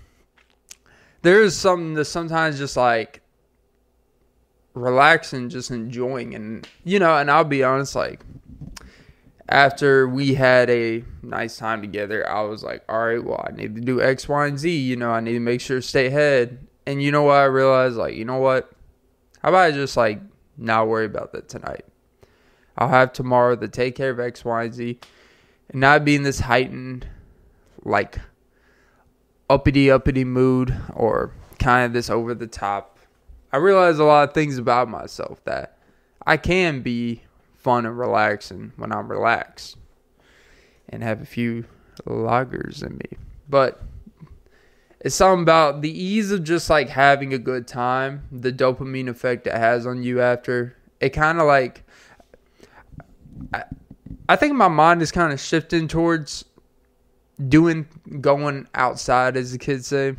there 1.23 1.41
is 1.41 1.57
something 1.57 1.93
that 1.95 2.05
sometimes 2.05 2.57
just 2.57 2.77
like 2.77 3.21
relaxing, 4.73 5.49
just 5.49 5.71
enjoying, 5.71 6.35
and 6.35 6.67
you 6.83 6.99
know, 6.99 7.17
and 7.17 7.29
I'll 7.29 7.43
be 7.43 7.63
honest, 7.63 7.95
like 7.95 8.21
after 9.51 10.07
we 10.07 10.33
had 10.33 10.69
a 10.69 11.03
nice 11.21 11.57
time 11.57 11.81
together, 11.81 12.27
I 12.27 12.41
was 12.41 12.63
like, 12.63 12.83
all 12.87 13.05
right, 13.05 13.23
well, 13.23 13.45
I 13.45 13.51
need 13.53 13.75
to 13.75 13.81
do 13.81 14.01
X, 14.01 14.29
Y, 14.29 14.47
and 14.47 14.57
Z. 14.57 14.73
You 14.73 14.95
know, 14.95 15.11
I 15.11 15.19
need 15.19 15.33
to 15.33 15.39
make 15.39 15.59
sure 15.59 15.81
to 15.81 15.81
stay 15.81 16.07
ahead. 16.07 16.65
And 16.87 17.03
you 17.03 17.11
know 17.11 17.23
what? 17.23 17.35
I 17.35 17.43
realized, 17.45 17.97
like, 17.97 18.15
you 18.15 18.23
know 18.25 18.37
what? 18.37 18.71
How 19.41 19.49
about 19.49 19.59
I 19.59 19.71
just 19.71 19.97
like 19.97 20.19
not 20.57 20.87
worry 20.87 21.05
about 21.05 21.33
that 21.33 21.49
tonight? 21.49 21.85
I'll 22.77 22.87
have 22.87 23.11
tomorrow 23.11 23.55
to 23.57 23.67
take 23.67 23.95
care 23.95 24.09
of 24.09 24.19
X, 24.19 24.45
Y, 24.45 24.63
and 24.63 24.73
Z, 24.73 24.99
and 25.69 25.81
not 25.81 26.05
be 26.05 26.15
in 26.15 26.23
this 26.23 26.39
heightened, 26.39 27.07
like, 27.83 28.19
uppity 29.49 29.91
uppity 29.91 30.23
mood 30.23 30.73
or 30.93 31.33
kind 31.59 31.85
of 31.85 31.93
this 31.93 32.09
over 32.09 32.33
the 32.33 32.47
top. 32.47 32.90
I 33.51 33.57
realize 33.57 33.99
a 33.99 34.03
lot 34.03 34.29
of 34.29 34.33
things 34.33 34.57
about 34.57 34.89
myself 34.89 35.43
that 35.45 35.77
I 36.25 36.37
can 36.37 36.81
be 36.81 37.23
fun 37.57 37.85
and 37.85 37.97
relaxing 37.97 38.73
when 38.77 38.91
I'm 38.91 39.09
relaxed 39.09 39.77
and 40.89 41.03
have 41.03 41.21
a 41.21 41.25
few 41.25 41.65
lagers 42.05 42.85
in 42.85 42.97
me. 42.97 43.17
But 43.49 43.81
it's 44.99 45.15
something 45.15 45.43
about 45.43 45.81
the 45.81 45.91
ease 45.91 46.31
of 46.31 46.43
just 46.43 46.69
like 46.69 46.89
having 46.89 47.33
a 47.33 47.37
good 47.37 47.67
time, 47.67 48.27
the 48.31 48.53
dopamine 48.53 49.09
effect 49.09 49.47
it 49.47 49.53
has 49.53 49.85
on 49.85 50.03
you 50.03 50.21
after. 50.21 50.77
It 50.99 51.09
kind 51.09 51.39
of 51.39 51.47
like 51.47 51.83
I, 53.53 53.63
I 54.29 54.35
think 54.35 54.53
my 54.53 54.67
mind 54.67 55.01
is 55.01 55.11
kind 55.11 55.33
of 55.33 55.39
shifting 55.39 55.87
towards 55.87 56.45
doing 57.47 57.87
going 58.21 58.67
outside 58.75 59.35
as 59.35 59.51
the 59.51 59.57
kids 59.57 59.87
say 59.87 60.15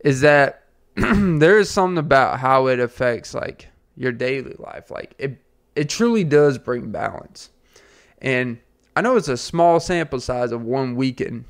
is 0.00 0.20
that 0.20 0.67
there 1.38 1.58
is 1.58 1.70
something 1.70 1.98
about 1.98 2.40
how 2.40 2.66
it 2.66 2.80
affects 2.80 3.34
like 3.34 3.68
your 3.96 4.12
daily 4.12 4.54
life 4.58 4.90
like 4.90 5.14
it 5.18 5.40
it 5.76 5.88
truly 5.88 6.24
does 6.24 6.58
bring 6.58 6.90
balance 6.90 7.50
and 8.20 8.58
i 8.96 9.00
know 9.00 9.16
it's 9.16 9.28
a 9.28 9.36
small 9.36 9.78
sample 9.78 10.20
size 10.20 10.50
of 10.50 10.62
one 10.62 10.96
weekend 10.96 11.44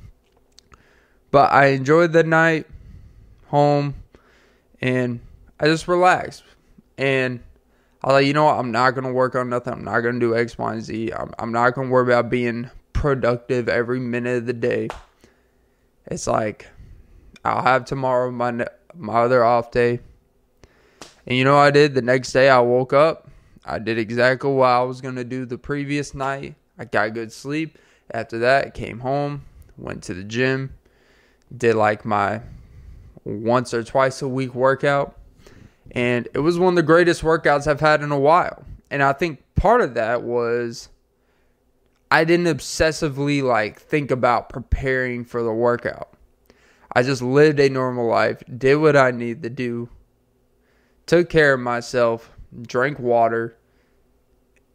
but 1.31 1.51
i 1.51 1.67
enjoyed 1.67 2.11
the 2.13 2.23
night 2.23 2.67
home 3.47 3.95
and 4.81 5.19
i 5.59 5.65
just 5.65 5.87
relaxed 5.87 6.43
and 6.97 7.39
I 8.01 8.07
was 8.07 8.13
like, 8.13 8.25
you 8.27 8.33
know 8.33 8.45
what? 8.45 8.57
I'm 8.57 8.71
not 8.71 8.91
gonna 8.91 9.11
work 9.11 9.35
on 9.35 9.49
nothing. 9.49 9.73
I'm 9.73 9.83
not 9.83 9.99
gonna 9.99 10.19
do 10.19 10.35
X, 10.35 10.57
Y, 10.57 10.73
and 10.73 10.81
Z. 10.81 11.11
I'm, 11.11 11.33
I'm 11.37 11.51
not 11.51 11.75
gonna 11.75 11.89
worry 11.89 12.03
about 12.03 12.29
being 12.29 12.69
productive 12.93 13.67
every 13.67 13.99
minute 13.99 14.37
of 14.37 14.45
the 14.45 14.53
day. 14.53 14.87
It's 16.05 16.25
like 16.25 16.67
I'll 17.43 17.61
have 17.61 17.83
tomorrow 17.85 18.31
my 18.31 18.67
my 18.95 19.13
other 19.13 19.43
off 19.43 19.71
day. 19.71 19.99
And 21.25 21.37
you 21.37 21.43
know 21.43 21.57
I 21.57 21.71
did? 21.71 21.93
The 21.93 22.01
next 22.01 22.31
day 22.31 22.49
I 22.49 22.59
woke 22.59 22.93
up. 22.93 23.29
I 23.65 23.77
did 23.79 23.97
exactly 23.97 24.51
what 24.51 24.69
I 24.69 24.81
was 24.83 25.01
going 25.01 25.15
to 25.15 25.23
do 25.23 25.45
the 25.45 25.57
previous 25.57 26.13
night. 26.13 26.55
I 26.77 26.85
got 26.85 27.13
good 27.13 27.31
sleep. 27.31 27.77
After 28.11 28.39
that, 28.39 28.73
came 28.73 28.99
home, 28.99 29.43
went 29.77 30.01
to 30.03 30.13
the 30.13 30.23
gym, 30.23 30.73
did 31.55 31.75
like 31.75 32.03
my 32.05 32.41
once 33.23 33.73
or 33.73 33.83
twice 33.83 34.21
a 34.21 34.27
week 34.27 34.55
workout. 34.55 35.15
And 35.91 36.27
it 36.33 36.39
was 36.39 36.57
one 36.57 36.69
of 36.69 36.75
the 36.75 36.83
greatest 36.83 37.21
workouts 37.21 37.67
I've 37.67 37.79
had 37.79 38.01
in 38.01 38.11
a 38.11 38.19
while. 38.19 38.63
And 38.89 39.03
I 39.03 39.13
think 39.13 39.43
part 39.55 39.81
of 39.81 39.93
that 39.95 40.23
was 40.23 40.89
I 42.09 42.23
didn't 42.23 42.45
obsessively 42.47 43.43
like 43.43 43.79
think 43.79 44.09
about 44.09 44.49
preparing 44.49 45.25
for 45.25 45.43
the 45.43 45.53
workout. 45.53 46.09
I 46.93 47.03
just 47.03 47.21
lived 47.21 47.59
a 47.59 47.69
normal 47.69 48.07
life, 48.07 48.43
did 48.57 48.75
what 48.75 48.95
I 48.95 49.11
needed 49.11 49.43
to 49.43 49.49
do, 49.49 49.89
took 51.05 51.29
care 51.29 51.53
of 51.53 51.59
myself, 51.59 52.31
drank 52.61 52.99
water, 52.99 53.57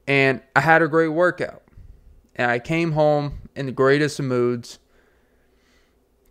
and 0.07 0.41
I 0.55 0.61
had 0.61 0.83
a 0.83 0.89
great 0.89 1.09
workout. 1.09 1.63
And 2.37 2.51
I 2.51 2.59
came 2.59 2.93
home 2.93 3.49
in 3.55 3.67
the 3.67 3.73
greatest 3.73 4.19
of 4.19 4.27
moods, 4.27 4.79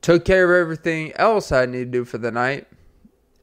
took 0.01 0.25
care 0.25 0.43
of 0.43 0.61
everything 0.61 1.13
else 1.15 1.51
I 1.51 1.65
needed 1.65 1.91
to 1.91 1.99
do 1.99 2.05
for 2.05 2.17
the 2.17 2.31
night. 2.31 2.67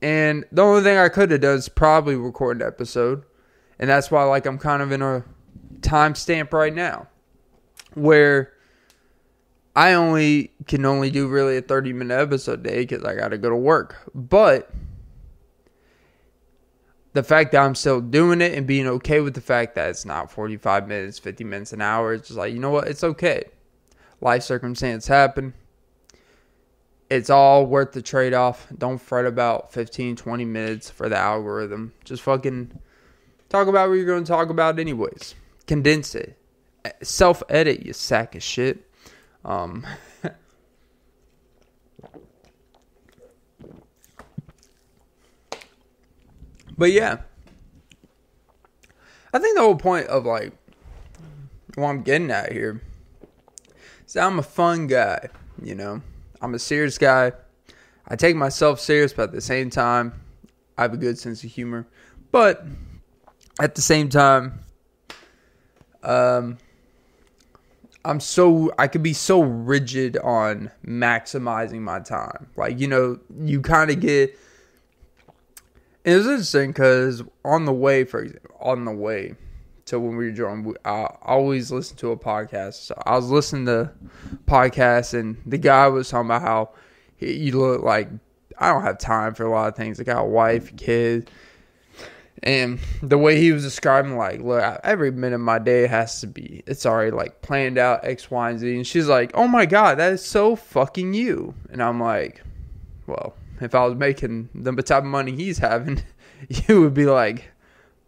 And 0.02 0.44
the 0.52 0.62
only 0.62 0.82
thing 0.82 0.99
I 0.99 1.09
could 1.09 1.30
have 1.30 1.40
done 1.40 1.56
is 1.56 1.68
probably 1.68 2.16
record 2.16 2.61
an 2.61 2.66
episode. 2.66 3.25
And 3.78 3.88
that's 3.88 4.11
why 4.11 4.25
like 4.25 4.47
I'm 4.47 4.59
kind 4.59 4.82
of 4.82 4.92
in 4.92 5.02
a 5.02 5.25
timestamp 5.80 6.52
right 6.52 6.75
now 6.75 7.09
where 7.94 8.52
I 9.75 9.93
only 9.95 10.53
can 10.67 10.85
only 10.85 11.11
do 11.11 11.29
really 11.29 11.57
a 11.57 11.62
30 11.62 11.93
minute 11.93 12.19
episode 12.19 12.62
day 12.62 12.81
because 12.81 13.05
I 13.05 13.15
got 13.15 13.29
to 13.29 13.39
go 13.39 13.50
to 13.50 13.57
work. 13.57 13.97
But 14.15 14.71
the 17.12 17.23
fact 17.23 17.53
that 17.53 17.65
I'm 17.65 17.75
still 17.75 18.00
doing 18.00 18.41
it 18.41 18.55
and 18.55 18.67
being 18.67 18.87
okay 18.87 19.21
with 19.21 19.35
the 19.35 19.41
fact 19.41 19.75
that 19.77 19.91
it's 19.91 20.05
not 20.05 20.31
45 20.31 20.89
minutes, 20.89 21.19
50 21.19 21.45
minutes, 21.45 21.73
an 21.73 21.81
hour, 21.81 22.15
it's 22.15 22.29
just 22.29 22.39
like, 22.39 22.53
you 22.53 22.59
know 22.59 22.71
what? 22.71 22.89
It's 22.89 23.05
okay. 23.05 23.45
Life 24.21 24.43
circumstance 24.43 25.07
happen. 25.07 25.55
It's 27.09 27.31
all 27.31 27.67
worth 27.67 27.93
the 27.93 28.03
trade 28.03 28.35
off. 28.35 28.69
Don't 28.77 28.99
fret 28.99 29.27
about 29.27 29.73
15, 29.73 30.15
20 30.15 30.45
minutes 30.45 30.91
for 30.91 31.09
the 31.09 31.17
algorithm. 31.17 31.93
Just 32.05 32.23
fucking 32.23 32.79
talk 33.49 33.67
about 33.67 33.89
what 33.89 33.97
you're 33.97 34.07
going 34.07 34.23
to 34.23 34.29
talk 34.31 34.50
about, 34.50 34.79
anyways. 34.79 35.35
Condense 35.67 36.15
it 36.15 36.37
self 37.03 37.43
edit, 37.49 37.85
you 37.85 37.93
sack 37.93 38.35
of 38.35 38.43
shit. 38.43 38.89
Um, 39.44 39.87
but 46.76 46.92
yeah, 46.92 47.18
I 49.32 49.38
think 49.38 49.56
the 49.56 49.62
whole 49.62 49.76
point 49.76 50.06
of 50.09 50.26
like 50.26 50.52
what 51.75 51.88
I'm 51.88 52.02
getting 52.02 52.30
at 52.30 52.52
here 52.52 52.82
is 54.06 54.16
I'm 54.16 54.38
a 54.38 54.42
fun 54.42 54.87
guy. 54.87 55.28
You 55.62 55.75
know, 55.75 56.02
I'm 56.40 56.54
a 56.54 56.59
serious 56.59 56.99
guy. 56.99 57.32
I 58.09 58.16
take 58.16 58.35
myself 58.35 58.80
serious, 58.80 59.12
but 59.12 59.25
at 59.25 59.32
the 59.32 59.40
same 59.40 59.70
time, 59.70 60.20
I 60.76 60.82
have 60.82 60.94
a 60.94 60.97
good 60.97 61.18
sense 61.18 61.44
of 61.44 61.50
humor. 61.50 61.87
But 62.32 62.64
at 63.61 63.75
the 63.75 63.82
same 63.82 64.09
time, 64.09 64.61
um, 66.02 66.59
I'm 68.04 68.21
so 68.21 68.73
I 68.78 68.87
could 68.87 69.02
be 69.02 69.12
so 69.12 69.42
rigid 69.42 70.16
on 70.19 70.71
maximizing 70.87 71.80
my 71.80 72.00
time. 72.00 72.49
Like 72.57 72.78
you 72.80 72.88
know, 72.88 73.19
you 73.38 73.61
kind 73.61 73.90
of 73.90 74.00
get. 74.00 74.38
It 76.02 76.16
was 76.16 76.26
interesting 76.26 76.71
because 76.71 77.23
on 77.45 77.66
the 77.66 77.75
way, 77.75 78.04
for 78.04 78.23
example, 78.23 78.57
on 78.59 78.87
the 78.87 78.92
way 78.92 79.35
to 79.85 80.00
when 80.00 80.16
we 80.16 80.26
were 80.26 80.30
drawing, 80.30 80.75
I 80.85 81.09
always 81.23 81.71
listen 81.71 81.97
to 81.99 82.12
a 82.12 82.16
podcast. 82.16 82.75
So 82.75 82.95
I 83.04 83.16
was 83.16 83.30
listening 83.30 83.66
to 83.66 83.92
podcasts, 84.47 85.12
and 85.19 85.37
the 85.45 85.59
guy 85.59 85.88
was 85.88 86.09
talking 86.09 86.26
about 86.26 86.42
how 86.42 86.71
he, 87.16 87.35
you 87.37 87.59
look 87.59 87.83
like 87.83 88.09
I 88.59 88.73
don't 88.73 88.83
have 88.83 88.99
time 88.99 89.35
for 89.35 89.45
a 89.45 89.50
lot 89.50 89.69
of 89.69 89.76
things. 89.76 90.00
I 90.00 90.04
got 90.04 90.23
a 90.23 90.26
wife, 90.26 90.75
kid 90.76 91.30
and 92.42 92.78
the 93.02 93.18
way 93.18 93.38
he 93.38 93.52
was 93.52 93.62
describing, 93.62 94.16
like, 94.16 94.40
look, 94.40 94.62
every 94.82 95.11
minute 95.11 95.37
of 95.37 95.42
my 95.42 95.59
day 95.59 95.87
has 95.87 96.20
to 96.23 96.26
be, 96.26 96.62
it's 96.66 96.87
already 96.87 97.11
like 97.11 97.42
planned 97.42 97.76
out 97.76 98.04
X, 98.04 98.30
Y, 98.30 98.50
and 98.50 98.59
Z. 98.59 98.76
And 98.76 98.87
she's 98.87 99.09
like, 99.09 99.32
oh 99.35 99.47
my 99.47 99.66
God, 99.66 99.99
that 99.99 100.12
is 100.14 100.25
so 100.25 100.56
fucking 100.56 101.12
you. 101.12 101.54
And 101.70 101.82
I'm 101.82 102.00
like, 102.00 102.42
well, 103.06 103.35
if 103.61 103.75
I 103.75 103.85
was 103.85 103.94
making 103.94 104.49
the 104.54 104.73
type 104.82 105.02
of 105.02 105.04
money 105.04 105.32
he's 105.32 105.59
having, 105.59 106.02
you 106.49 106.80
would 106.80 106.94
be 106.94 107.04
like, 107.04 107.50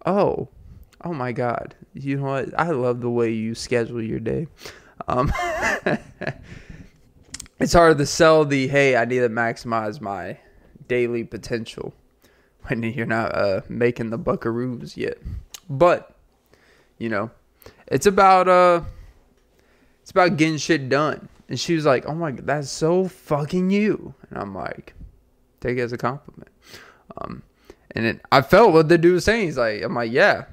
oh, 0.07 0.49
oh 1.05 1.13
my 1.13 1.33
God. 1.33 1.75
You 1.93 2.17
know 2.17 2.23
what? 2.23 2.59
I 2.59 2.71
love 2.71 3.03
the 3.03 3.11
way 3.11 3.31
you 3.33 3.55
schedule 3.55 4.03
your 4.03 4.21
day. 4.21 4.47
Um, 5.09 5.31
it's 7.61 7.75
hard 7.75 7.99
to 7.99 8.07
sell 8.07 8.47
the, 8.47 8.67
hey, 8.67 8.97
I 8.97 9.05
need 9.05 9.21
to 9.21 9.29
maximize 9.29 10.01
my 10.01 10.39
daily 10.89 11.23
potential 11.25 11.93
when 12.67 12.83
you're 12.83 13.07
not 13.07 13.35
uh, 13.35 13.61
making 13.69 14.11
the 14.11 14.19
buckaroos 14.19 14.97
yet. 14.97 15.19
But 15.69 16.15
you 16.99 17.09
know, 17.09 17.31
it's 17.87 18.07
about 18.07 18.49
uh, 18.49 18.83
it's 20.03 20.11
about 20.11 20.37
getting 20.37 20.59
shit 20.59 20.89
done. 20.89 21.29
And 21.49 21.59
she 21.59 21.75
was 21.75 21.85
like, 21.85 22.07
"Oh 22.07 22.15
my 22.15 22.31
god, 22.31 22.47
that's 22.47 22.71
so 22.71 23.09
fucking 23.09 23.71
you." 23.71 24.15
And 24.31 24.39
I'm 24.39 24.55
like, 24.55 24.95
take 25.61 25.79
it 25.79 25.83
as 25.83 25.93
a 25.93 25.99
compliment. 25.99 26.51
Um, 27.19 27.43
and 27.93 28.07
it, 28.07 28.21
I 28.31 28.43
felt 28.43 28.73
what 28.73 28.89
the 28.89 28.99
dude 28.99 29.15
was 29.15 29.25
saying. 29.25 29.47
He's 29.47 29.59
like, 29.59 29.83
I'm 29.83 29.95
like, 29.95 30.13
yeah. 30.13 30.47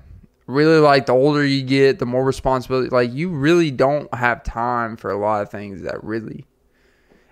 Really, 0.48 0.80
like 0.80 1.06
the 1.06 1.14
older 1.14 1.46
you 1.46 1.62
get, 1.62 2.00
the 2.00 2.08
more 2.08 2.26
responsibility. 2.26 2.90
Like 2.90 3.14
you 3.14 3.30
really 3.30 3.70
don't 3.70 4.12
have 4.14 4.44
time 4.44 4.98
for 4.98 5.12
a 5.12 5.18
lot 5.18 5.44
of 5.44 5.52
things 5.52 5.84
that 5.84 6.04
really 6.04 6.46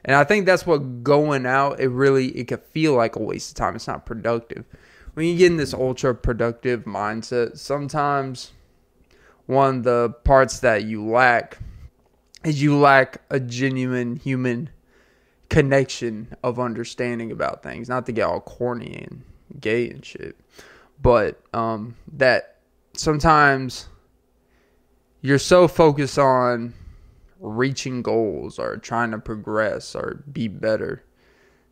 and 0.07 0.15
I 0.15 0.23
think 0.23 0.45
that's 0.45 0.65
what 0.65 1.03
going 1.03 1.45
out, 1.45 1.81
it 1.81 1.89
really 1.89 2.29
it 2.29 2.47
could 2.47 2.63
feel 2.71 2.93
like 2.93 3.17
a 3.17 3.21
waste 3.21 3.51
of 3.51 3.55
time. 3.55 3.75
It's 3.75 3.87
not 3.87 4.05
productive. 4.05 4.65
When 5.13 5.25
you 5.25 5.37
get 5.37 5.51
in 5.51 5.57
this 5.57 5.73
ultra 5.73 6.15
productive 6.15 6.85
mindset, 6.85 7.57
sometimes 7.57 8.53
one 9.45 9.77
of 9.77 9.83
the 9.83 10.09
parts 10.23 10.59
that 10.61 10.85
you 10.85 11.05
lack 11.05 11.57
is 12.45 12.61
you 12.61 12.77
lack 12.77 13.21
a 13.29 13.39
genuine 13.39 14.15
human 14.15 14.69
connection 15.49 16.33
of 16.41 16.57
understanding 16.57 17.31
about 17.31 17.61
things. 17.61 17.89
Not 17.89 18.05
to 18.05 18.13
get 18.13 18.27
all 18.27 18.39
corny 18.39 19.05
and 19.09 19.23
gay 19.59 19.89
and 19.89 20.05
shit, 20.05 20.37
but 21.01 21.41
um, 21.53 21.95
that 22.13 22.59
sometimes 22.93 23.87
you're 25.21 25.39
so 25.39 25.67
focused 25.67 26.17
on 26.17 26.73
reaching 27.39 28.01
goals 28.01 28.59
or 28.59 28.77
trying 28.77 29.11
to 29.11 29.19
progress 29.19 29.95
or 29.95 30.23
be 30.31 30.47
better. 30.47 31.03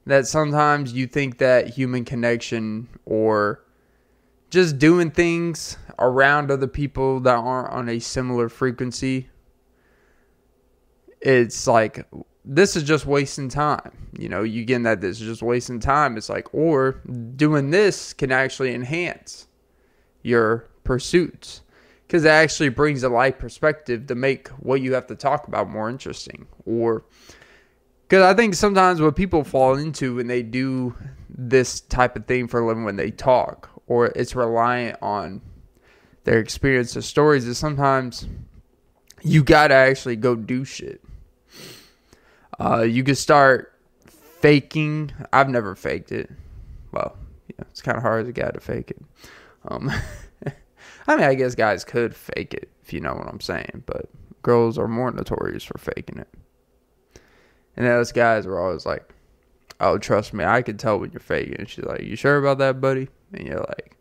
That 0.05 0.27
sometimes 0.27 0.93
you 0.93 1.07
think 1.07 1.39
that 1.39 1.69
human 1.69 2.05
connection 2.05 2.87
or 3.05 3.63
just 4.51 4.77
doing 4.77 5.09
things 5.11 5.77
around 5.97 6.51
other 6.51 6.67
people 6.67 7.19
that 7.21 7.35
aren't 7.35 7.71
on 7.71 7.89
a 7.89 7.99
similar 7.99 8.47
frequency 8.47 9.29
it's 11.25 11.65
like 11.65 12.07
this 12.45 12.75
is 12.75 12.83
just 12.83 13.07
wasting 13.07 13.49
time. 13.49 14.09
You 14.17 14.29
know 14.29 14.43
you 14.43 14.63
getting 14.63 14.83
that 14.83 15.01
this 15.01 15.19
is 15.19 15.27
just 15.27 15.41
wasting 15.41 15.79
time. 15.79 16.15
It's 16.15 16.29
like 16.29 16.53
or 16.53 17.01
doing 17.35 17.71
this 17.71 18.13
can 18.13 18.31
actually 18.31 18.73
enhance 18.73 19.47
your 20.21 20.67
pursuits 20.83 21.61
because 22.07 22.25
it 22.25 22.29
actually 22.29 22.69
brings 22.69 23.03
a 23.03 23.09
life 23.09 23.37
perspective 23.37 24.07
to 24.07 24.15
make 24.15 24.47
what 24.49 24.81
you 24.81 24.93
have 24.93 25.07
to 25.07 25.15
talk 25.15 25.47
about 25.47 25.69
more 25.69 25.89
interesting 25.89 26.47
or 26.65 27.03
because 28.07 28.23
I 28.23 28.35
think 28.35 28.53
sometimes 28.53 29.01
what 29.01 29.15
people 29.15 29.43
fall 29.43 29.75
into 29.75 30.15
when 30.15 30.27
they 30.27 30.43
do 30.43 30.95
this 31.29 31.81
type 31.81 32.15
of 32.15 32.25
thing 32.25 32.47
for 32.47 32.59
a 32.59 32.67
living, 32.67 32.83
when 32.83 32.97
they 32.97 33.11
talk, 33.11 33.69
or 33.87 34.07
it's 34.07 34.35
reliant 34.35 34.97
on 35.01 35.41
their 36.23 36.39
experience 36.39 36.95
or 36.95 37.01
stories, 37.01 37.47
is 37.47 37.57
sometimes 37.57 38.27
you 39.23 39.43
gotta 39.43 39.73
actually 39.73 40.15
go 40.15 40.35
do 40.35 40.63
shit. 40.63 41.03
Uh, 42.59 42.81
you 42.81 43.03
can 43.03 43.15
start 43.15 43.73
faking. 44.07 45.11
I've 45.33 45.49
never 45.49 45.75
faked 45.75 46.11
it. 46.11 46.29
Well, 46.91 47.17
yeah, 47.47 47.65
it's 47.71 47.81
kind 47.81 47.97
of 47.97 48.03
hard 48.03 48.23
as 48.23 48.29
a 48.29 48.33
guy 48.33 48.51
to 48.51 48.59
fake 48.59 48.91
it. 48.91 49.01
Um, 49.67 49.91
I 51.07 51.15
mean, 51.15 51.25
I 51.25 51.35
guess 51.35 51.55
guys 51.55 51.83
could 51.83 52.15
fake 52.15 52.53
it 52.53 52.69
if 52.83 52.93
you 52.93 52.99
know 52.99 53.13
what 53.13 53.27
I'm 53.27 53.41
saying, 53.41 53.83
but 53.85 54.09
girls 54.41 54.77
are 54.77 54.87
more 54.87 55.11
notorious 55.11 55.63
for 55.63 55.77
faking 55.77 56.19
it. 56.19 56.27
And 57.75 57.85
those 57.85 58.11
guys 58.11 58.47
were 58.47 58.59
always 58.59 58.85
like, 58.85 59.13
"Oh, 59.79 59.97
trust 59.97 60.33
me, 60.33 60.43
I 60.43 60.61
can 60.61 60.77
tell 60.77 60.99
when 60.99 61.11
you're 61.11 61.19
faking." 61.19 61.55
And 61.59 61.69
she's 61.69 61.85
like, 61.85 62.01
"You 62.01 62.15
sure 62.15 62.37
about 62.37 62.59
that, 62.59 62.79
buddy?" 62.79 63.09
And 63.33 63.47
you're 63.47 63.59
like, 63.59 63.97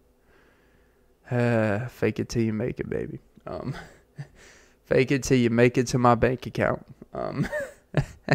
uh, 1.31 1.87
"Fake 1.89 2.21
it 2.21 2.29
till 2.29 2.43
you 2.43 2.53
make 2.53 2.79
it, 2.81 2.89
baby." 2.89 3.21
Um, 3.47 3.75
fake 4.85 5.11
it 5.11 5.23
till 5.23 5.39
you 5.39 5.51
make 5.51 5.77
it 5.77 5.87
to 5.89 5.99
my 5.99 6.15
bank 6.15 6.47
account. 6.47 6.87
Um, 7.13 7.49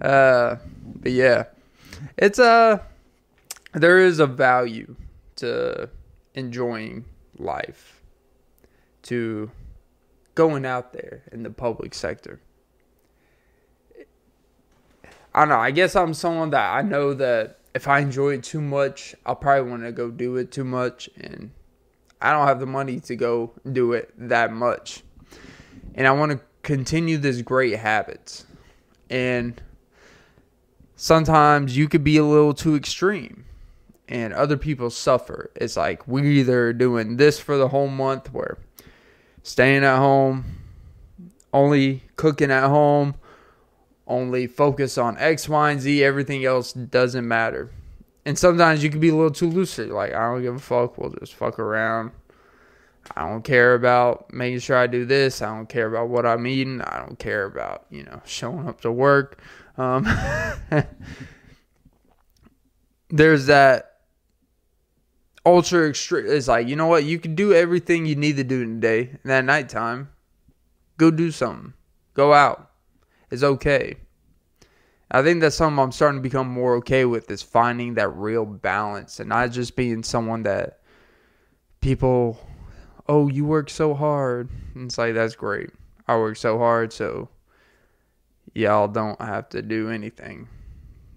uh, 0.00 0.56
but 1.00 1.12
yeah, 1.12 1.44
it's 2.16 2.38
a 2.38 2.44
uh, 2.44 2.78
there 3.72 3.98
is 3.98 4.18
a 4.20 4.26
value 4.26 4.94
to 5.36 5.88
enjoying 6.34 7.04
life, 7.40 8.02
to 9.02 9.50
going 10.34 10.64
out 10.64 10.92
there 10.92 11.22
in 11.32 11.42
the 11.42 11.50
public 11.50 11.94
sector 11.94 12.40
I 15.38 15.42
don't 15.42 15.50
know. 15.50 15.60
I 15.60 15.70
guess 15.70 15.94
I'm 15.94 16.14
someone 16.14 16.50
that 16.50 16.72
I 16.72 16.82
know 16.82 17.14
that 17.14 17.58
if 17.72 17.86
I 17.86 18.00
enjoy 18.00 18.34
it 18.34 18.42
too 18.42 18.60
much, 18.60 19.14
I'll 19.24 19.36
probably 19.36 19.70
want 19.70 19.84
to 19.84 19.92
go 19.92 20.10
do 20.10 20.36
it 20.36 20.50
too 20.50 20.64
much. 20.64 21.08
And 21.16 21.52
I 22.20 22.32
don't 22.32 22.48
have 22.48 22.58
the 22.58 22.66
money 22.66 22.98
to 23.00 23.14
go 23.14 23.52
do 23.70 23.92
it 23.92 24.12
that 24.16 24.52
much. 24.52 25.04
And 25.94 26.08
I 26.08 26.10
want 26.10 26.32
to 26.32 26.40
continue 26.62 27.18
this 27.18 27.42
great 27.42 27.78
habits. 27.78 28.46
And 29.10 29.62
sometimes 30.96 31.76
you 31.76 31.88
could 31.88 32.02
be 32.02 32.16
a 32.16 32.24
little 32.24 32.52
too 32.54 32.74
extreme 32.74 33.44
and 34.08 34.32
other 34.32 34.56
people 34.56 34.90
suffer. 34.90 35.50
It's 35.54 35.76
like 35.76 36.06
we're 36.08 36.24
either 36.24 36.72
doing 36.72 37.16
this 37.16 37.38
for 37.38 37.56
the 37.56 37.68
whole 37.68 37.88
month 37.88 38.32
where 38.32 38.58
staying 39.42 39.84
at 39.84 39.98
home, 39.98 40.44
only 41.52 42.02
cooking 42.16 42.50
at 42.50 42.68
home, 42.68 43.14
only 44.06 44.46
focus 44.46 44.96
on 44.98 45.18
X, 45.18 45.48
Y, 45.48 45.70
and 45.70 45.80
Z. 45.80 46.02
Everything 46.02 46.44
else 46.44 46.72
doesn't 46.72 47.26
matter. 47.26 47.70
And 48.24 48.38
sometimes 48.38 48.82
you 48.82 48.90
can 48.90 49.00
be 49.00 49.10
a 49.10 49.14
little 49.14 49.30
too 49.30 49.48
lucid. 49.48 49.90
Like, 49.90 50.12
I 50.12 50.30
don't 50.30 50.42
give 50.42 50.54
a 50.54 50.58
fuck. 50.58 50.98
We'll 50.98 51.10
just 51.10 51.34
fuck 51.34 51.58
around. 51.58 52.12
I 53.16 53.26
don't 53.28 53.42
care 53.42 53.74
about 53.74 54.32
making 54.32 54.60
sure 54.60 54.76
I 54.76 54.86
do 54.86 55.04
this. 55.04 55.40
I 55.40 55.54
don't 55.54 55.68
care 55.68 55.86
about 55.86 56.08
what 56.08 56.26
I'm 56.26 56.46
eating. 56.46 56.80
I 56.82 56.98
don't 56.98 57.18
care 57.18 57.44
about, 57.44 57.86
you 57.90 58.04
know, 58.04 58.20
showing 58.26 58.68
up 58.68 58.82
to 58.82 58.92
work. 58.92 59.40
Um, 59.78 60.06
there's 63.10 63.46
that 63.46 63.87
ultra 65.48 65.88
extreme. 65.88 66.26
It's 66.28 66.48
like, 66.48 66.68
you 66.68 66.76
know 66.76 66.86
what? 66.86 67.04
You 67.04 67.18
can 67.18 67.34
do 67.34 67.54
everything 67.54 68.06
you 68.06 68.16
need 68.16 68.36
to 68.36 68.44
do 68.44 68.64
today. 68.64 69.16
And 69.22 69.32
at 69.32 69.44
nighttime, 69.44 70.10
go 70.96 71.10
do 71.10 71.30
something. 71.30 71.72
Go 72.14 72.34
out 72.34 72.70
It's 73.30 73.42
okay. 73.42 73.96
I 75.10 75.22
think 75.22 75.40
that's 75.40 75.56
something 75.56 75.78
I'm 75.78 75.92
starting 75.92 76.18
to 76.18 76.22
become 76.22 76.48
more 76.48 76.74
okay 76.76 77.04
with 77.04 77.30
is 77.30 77.42
finding 77.42 77.94
that 77.94 78.08
real 78.08 78.44
balance 78.44 79.20
and 79.20 79.28
not 79.28 79.52
just 79.52 79.74
being 79.74 80.02
someone 80.02 80.42
that 80.42 80.80
people, 81.80 82.38
oh, 83.08 83.28
you 83.28 83.46
work 83.46 83.70
so 83.70 83.94
hard. 83.94 84.50
And 84.74 84.86
it's 84.86 84.98
like, 84.98 85.14
that's 85.14 85.34
great. 85.34 85.70
I 86.06 86.16
work 86.16 86.36
so 86.36 86.58
hard, 86.58 86.92
so 86.92 87.30
y'all 88.54 88.88
don't 88.88 89.20
have 89.20 89.48
to 89.50 89.62
do 89.62 89.90
anything. 89.90 90.48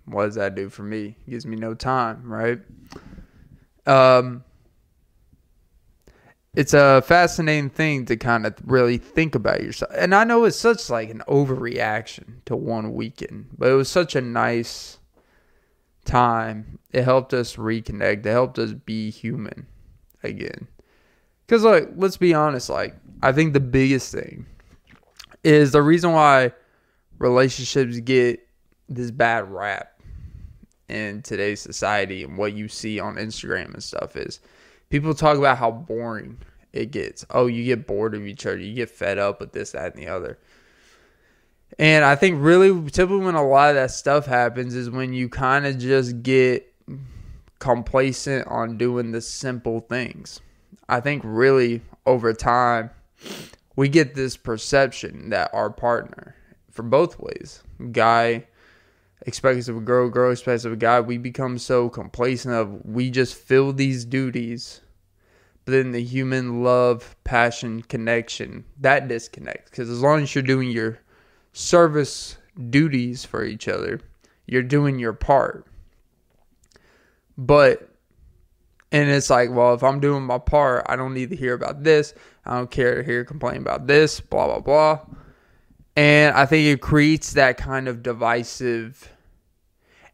What 0.05 0.25
does 0.25 0.35
that 0.35 0.55
do 0.55 0.69
for 0.69 0.83
me? 0.83 1.17
It 1.27 1.31
gives 1.31 1.45
me 1.45 1.57
no 1.57 1.73
time, 1.73 2.23
right? 2.31 2.59
Um, 3.85 4.43
it's 6.53 6.73
a 6.73 7.01
fascinating 7.01 7.69
thing 7.69 8.05
to 8.05 8.17
kind 8.17 8.45
of 8.45 8.55
really 8.65 8.97
think 8.97 9.35
about 9.35 9.63
yourself. 9.63 9.91
And 9.95 10.13
I 10.13 10.25
know 10.25 10.43
it's 10.43 10.57
such 10.57 10.89
like 10.89 11.09
an 11.09 11.23
overreaction 11.27 12.43
to 12.45 12.55
one 12.55 12.93
weekend, 12.93 13.49
but 13.57 13.69
it 13.69 13.75
was 13.75 13.89
such 13.89 14.15
a 14.15 14.21
nice 14.21 14.99
time. 16.03 16.79
It 16.91 17.03
helped 17.03 17.33
us 17.33 17.55
reconnect. 17.55 18.25
It 18.25 18.31
helped 18.31 18.59
us 18.59 18.73
be 18.73 19.09
human 19.09 19.67
again. 20.23 20.67
Cuz 21.47 21.63
like 21.63 21.89
let's 21.95 22.17
be 22.17 22.33
honest, 22.33 22.69
like 22.69 22.95
I 23.23 23.31
think 23.31 23.53
the 23.53 23.59
biggest 23.61 24.11
thing 24.11 24.45
is 25.43 25.71
the 25.71 25.81
reason 25.81 26.11
why 26.11 26.51
relationships 27.17 27.99
get 27.99 28.45
this 28.89 29.11
bad 29.11 29.49
rap 29.49 30.00
in 30.91 31.21
today's 31.21 31.61
society 31.61 32.23
and 32.23 32.37
what 32.37 32.53
you 32.53 32.67
see 32.67 32.99
on 32.99 33.15
Instagram 33.15 33.73
and 33.73 33.83
stuff 33.83 34.15
is 34.15 34.39
people 34.89 35.13
talk 35.13 35.37
about 35.37 35.57
how 35.57 35.71
boring 35.71 36.37
it 36.73 36.91
gets. 36.91 37.25
Oh, 37.29 37.47
you 37.47 37.63
get 37.63 37.87
bored 37.87 38.13
of 38.15 38.25
each 38.25 38.45
other. 38.45 38.57
You 38.57 38.73
get 38.73 38.89
fed 38.89 39.17
up 39.17 39.39
with 39.39 39.51
this, 39.51 39.71
that, 39.71 39.95
and 39.95 40.03
the 40.03 40.07
other. 40.07 40.37
And 41.79 42.03
I 42.03 42.15
think 42.15 42.37
really, 42.41 42.69
typically, 42.89 43.25
when 43.25 43.35
a 43.35 43.47
lot 43.47 43.69
of 43.69 43.75
that 43.75 43.91
stuff 43.91 44.25
happens, 44.25 44.75
is 44.75 44.89
when 44.89 45.13
you 45.13 45.29
kind 45.29 45.65
of 45.65 45.77
just 45.77 46.21
get 46.21 46.73
complacent 47.59 48.47
on 48.47 48.77
doing 48.77 49.11
the 49.11 49.21
simple 49.21 49.79
things. 49.79 50.41
I 50.89 50.99
think 50.99 51.21
really 51.25 51.81
over 52.05 52.33
time, 52.33 52.89
we 53.75 53.87
get 53.87 54.15
this 54.15 54.35
perception 54.35 55.29
that 55.29 55.49
our 55.53 55.69
partner, 55.69 56.35
for 56.71 56.83
both 56.83 57.19
ways, 57.19 57.63
guy 57.91 58.45
expects 59.23 59.67
of 59.67 59.77
a 59.77 59.81
girl, 59.81 60.09
girl 60.09 60.31
expects 60.31 60.65
of 60.65 60.73
a 60.73 60.77
guy, 60.77 60.99
we 60.99 61.17
become 61.17 61.57
so 61.57 61.89
complacent 61.89 62.53
of 62.53 62.85
we 62.85 63.09
just 63.09 63.35
fill 63.35 63.73
these 63.73 64.05
duties 64.05 64.81
but 65.65 65.73
then 65.73 65.91
the 65.91 66.01
human 66.03 66.63
love, 66.63 67.15
passion, 67.23 67.83
connection, 67.83 68.65
that 68.79 69.07
disconnect. 69.07 69.69
Because 69.69 69.89
as 69.89 70.01
long 70.01 70.23
as 70.23 70.33
you're 70.33 70.43
doing 70.43 70.71
your 70.71 70.99
service 71.53 72.37
duties 72.69 73.25
for 73.25 73.43
each 73.43 73.67
other, 73.67 73.99
you're 74.47 74.63
doing 74.63 74.97
your 74.97 75.13
part. 75.13 75.67
But, 77.37 77.89
and 78.91 79.09
it's 79.09 79.29
like, 79.29 79.51
well, 79.51 79.73
if 79.73 79.83
I'm 79.83 79.99
doing 79.99 80.23
my 80.23 80.39
part, 80.39 80.85
I 80.89 80.95
don't 80.95 81.13
need 81.13 81.29
to 81.29 81.35
hear 81.35 81.53
about 81.53 81.83
this. 81.83 82.13
I 82.45 82.57
don't 82.57 82.71
care 82.71 82.95
to 82.95 83.03
hear 83.03 83.23
complain 83.23 83.57
about 83.57 83.85
this, 83.85 84.19
blah, 84.19 84.47
blah, 84.47 84.59
blah. 84.59 84.99
And 85.95 86.35
I 86.35 86.45
think 86.45 86.67
it 86.67 86.81
creates 86.81 87.33
that 87.33 87.57
kind 87.57 87.87
of 87.87 88.01
divisive 88.01 89.11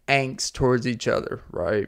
angst 0.07 0.53
towards 0.53 0.87
each 0.87 1.07
other, 1.07 1.41
right? 1.51 1.87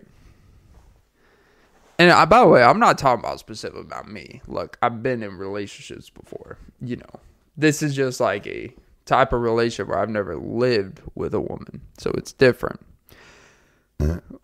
And 1.97 2.12
I, 2.12 2.23
uh, 2.23 2.25
by 2.25 2.39
the 2.39 2.47
way, 2.47 2.63
I'm 2.63 2.80
not 2.80 2.97
talking 2.97 3.19
about 3.19 3.39
specific 3.39 3.82
about 3.82 4.10
me. 4.10 4.41
Look, 4.47 4.78
I've 4.82 5.04
been 5.04 5.21
in 5.21 5.38
relationships 5.38 6.10
before. 6.10 6.58
You 6.82 6.95
know, 6.95 7.19
this 7.58 7.84
is 7.84 7.93
just 7.93 8.21
like 8.21 8.47
a 8.47 8.73
type 9.06 9.34
of 9.34 9.41
relationship 9.41 9.89
where 9.89 9.99
I've 9.99 10.10
never 10.10 10.38
lived 10.38 11.02
with 11.15 11.34
a 11.34 11.41
woman, 11.41 11.82
so 11.97 12.12
it's 12.12 12.32
different. 12.32 12.80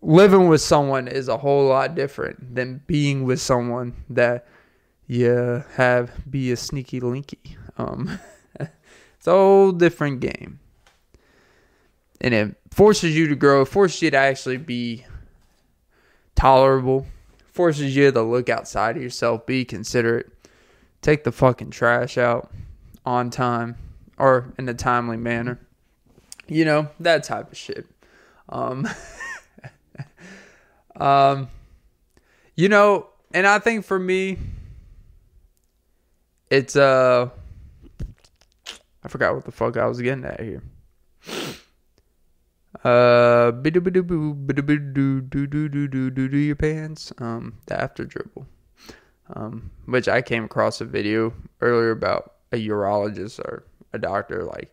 Living 0.01 0.49
with 0.49 0.59
someone 0.59 1.07
is 1.07 1.29
a 1.29 1.37
whole 1.37 1.67
lot 1.67 1.95
different 1.95 2.55
than 2.55 2.81
being 2.87 3.23
with 3.23 3.39
someone 3.39 4.03
that 4.09 4.45
you 5.07 5.63
have 5.75 6.11
be 6.29 6.51
a 6.51 6.57
sneaky 6.57 6.99
linky. 6.99 7.55
Um, 7.77 8.19
it's 9.25 9.31
a 9.31 9.31
whole 9.31 9.71
different 9.71 10.19
game. 10.19 10.59
and 12.21 12.31
it 12.31 12.55
forces 12.69 13.17
you 13.17 13.27
to 13.27 13.35
grow, 13.35 13.63
it 13.63 13.65
forces 13.65 13.99
you 14.03 14.11
to 14.11 14.17
actually 14.17 14.57
be 14.57 15.03
tolerable, 16.35 17.07
forces 17.51 17.95
you 17.95 18.11
to 18.11 18.21
look 18.21 18.49
outside 18.49 18.97
of 18.97 19.01
yourself, 19.01 19.47
be 19.47 19.65
considerate, 19.65 20.31
take 21.01 21.23
the 21.23 21.31
fucking 21.31 21.71
trash 21.71 22.19
out 22.19 22.51
on 23.03 23.31
time 23.31 23.77
or 24.19 24.53
in 24.59 24.69
a 24.69 24.75
timely 24.75 25.17
manner. 25.17 25.59
You 26.47 26.65
know, 26.65 26.89
that 26.99 27.23
type 27.23 27.51
of 27.51 27.57
shit. 27.57 27.87
Um, 28.47 28.87
um, 30.97 31.47
you 32.53 32.69
know, 32.69 33.07
and 33.33 33.47
I 33.47 33.57
think 33.57 33.85
for 33.85 33.97
me, 33.97 34.37
it's 36.51 36.75
uh, 36.75 37.29
I 39.05 39.07
forgot 39.07 39.35
what 39.35 39.45
the 39.45 39.51
fuck 39.51 39.77
I 39.77 39.85
was 39.85 40.01
getting 40.01 40.25
at 40.25 40.41
here. 40.41 40.63
Uh, 42.83 43.51
do 46.29 46.37
your 46.37 46.55
pants. 46.55 47.13
Um, 47.17 47.57
the 47.65 47.81
after 47.81 48.03
dribble. 48.05 48.45
Um, 49.33 49.71
which 49.85 50.07
I 50.07 50.21
came 50.21 50.43
across 50.43 50.81
a 50.81 50.85
video 50.85 51.33
earlier 51.61 51.89
about 51.89 52.33
a 52.51 52.57
urologist 52.57 53.39
or 53.39 53.65
a 53.93 53.97
doctor 53.97 54.43
like 54.43 54.71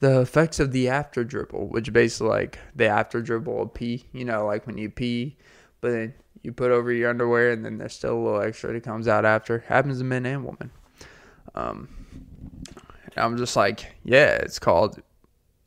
the 0.00 0.20
effects 0.20 0.60
of 0.60 0.72
the 0.72 0.88
after 0.88 1.24
dribble, 1.24 1.68
which 1.68 1.90
basically 1.92 2.28
like 2.28 2.58
the 2.74 2.88
after 2.88 3.22
dribble 3.22 3.62
of 3.62 3.72
pee. 3.72 4.04
You 4.12 4.26
know, 4.26 4.44
like 4.44 4.66
when 4.66 4.76
you 4.76 4.90
pee, 4.90 5.38
but 5.80 5.92
then 5.92 6.14
you 6.42 6.52
put 6.52 6.70
over 6.70 6.92
your 6.92 7.08
underwear 7.08 7.52
and 7.52 7.64
then 7.64 7.78
there's 7.78 7.94
still 7.94 8.18
a 8.18 8.22
little 8.22 8.40
extra 8.42 8.72
that 8.74 8.82
comes 8.82 9.08
out 9.08 9.24
after. 9.24 9.60
Happens 9.60 9.98
to 9.98 10.04
men 10.04 10.26
and 10.26 10.44
women. 10.44 10.70
Um, 11.54 12.03
I'm 13.16 13.36
just 13.36 13.56
like, 13.56 13.96
yeah, 14.04 14.34
it's 14.36 14.58
called. 14.58 15.00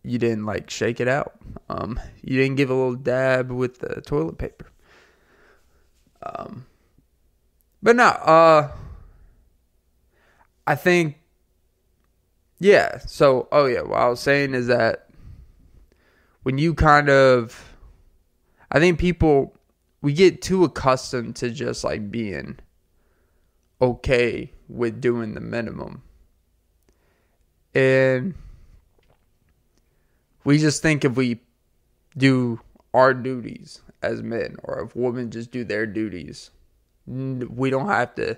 You 0.04 0.18
didn't 0.18 0.46
like 0.46 0.70
shake 0.70 1.00
it 1.00 1.08
out. 1.08 1.34
Um, 1.70 2.00
you 2.22 2.38
didn't 2.38 2.56
give 2.56 2.70
a 2.70 2.74
little 2.74 2.96
dab 2.96 3.52
with 3.52 3.80
the 3.80 4.02
toilet 4.02 4.38
paper. 4.38 4.68
Um, 6.24 6.66
but 7.84 7.96
no, 7.96 8.06
uh, 8.06 8.72
I 10.66 10.76
think 10.76 11.18
yeah. 12.60 13.00
So, 13.00 13.48
oh 13.52 13.66
yeah, 13.66 13.82
what 13.82 14.00
I 14.00 14.08
was 14.10 14.20
saying 14.20 14.54
is 14.54 14.68
that 14.68 15.10
when 16.44 16.58
you 16.58 16.74
kind 16.74 17.10
of, 17.10 17.74
I 18.72 18.80
think 18.80 19.00
people, 19.00 19.58
we 20.02 20.14
get 20.14 20.42
too 20.42 20.64
accustomed 20.64 21.36
to 21.38 21.50
just 21.50 21.84
like 21.84 22.10
being 22.10 22.60
okay 23.82 24.52
with 24.68 25.02
doing 25.02 25.34
the 25.34 25.42
minimum. 25.42 26.04
And 27.78 28.34
we 30.44 30.58
just 30.58 30.82
think 30.82 31.06
if 31.06 31.16
we 31.16 31.42
do 32.18 32.60
our 32.92 33.14
duties 33.14 33.82
as 34.02 34.24
men 34.24 34.56
or 34.64 34.82
if 34.82 34.96
women 34.96 35.30
just 35.30 35.52
do 35.52 35.64
their 35.64 35.86
duties, 35.86 36.50
we 37.06 37.70
don't 37.70 37.90
have 37.90 38.16
to 38.16 38.36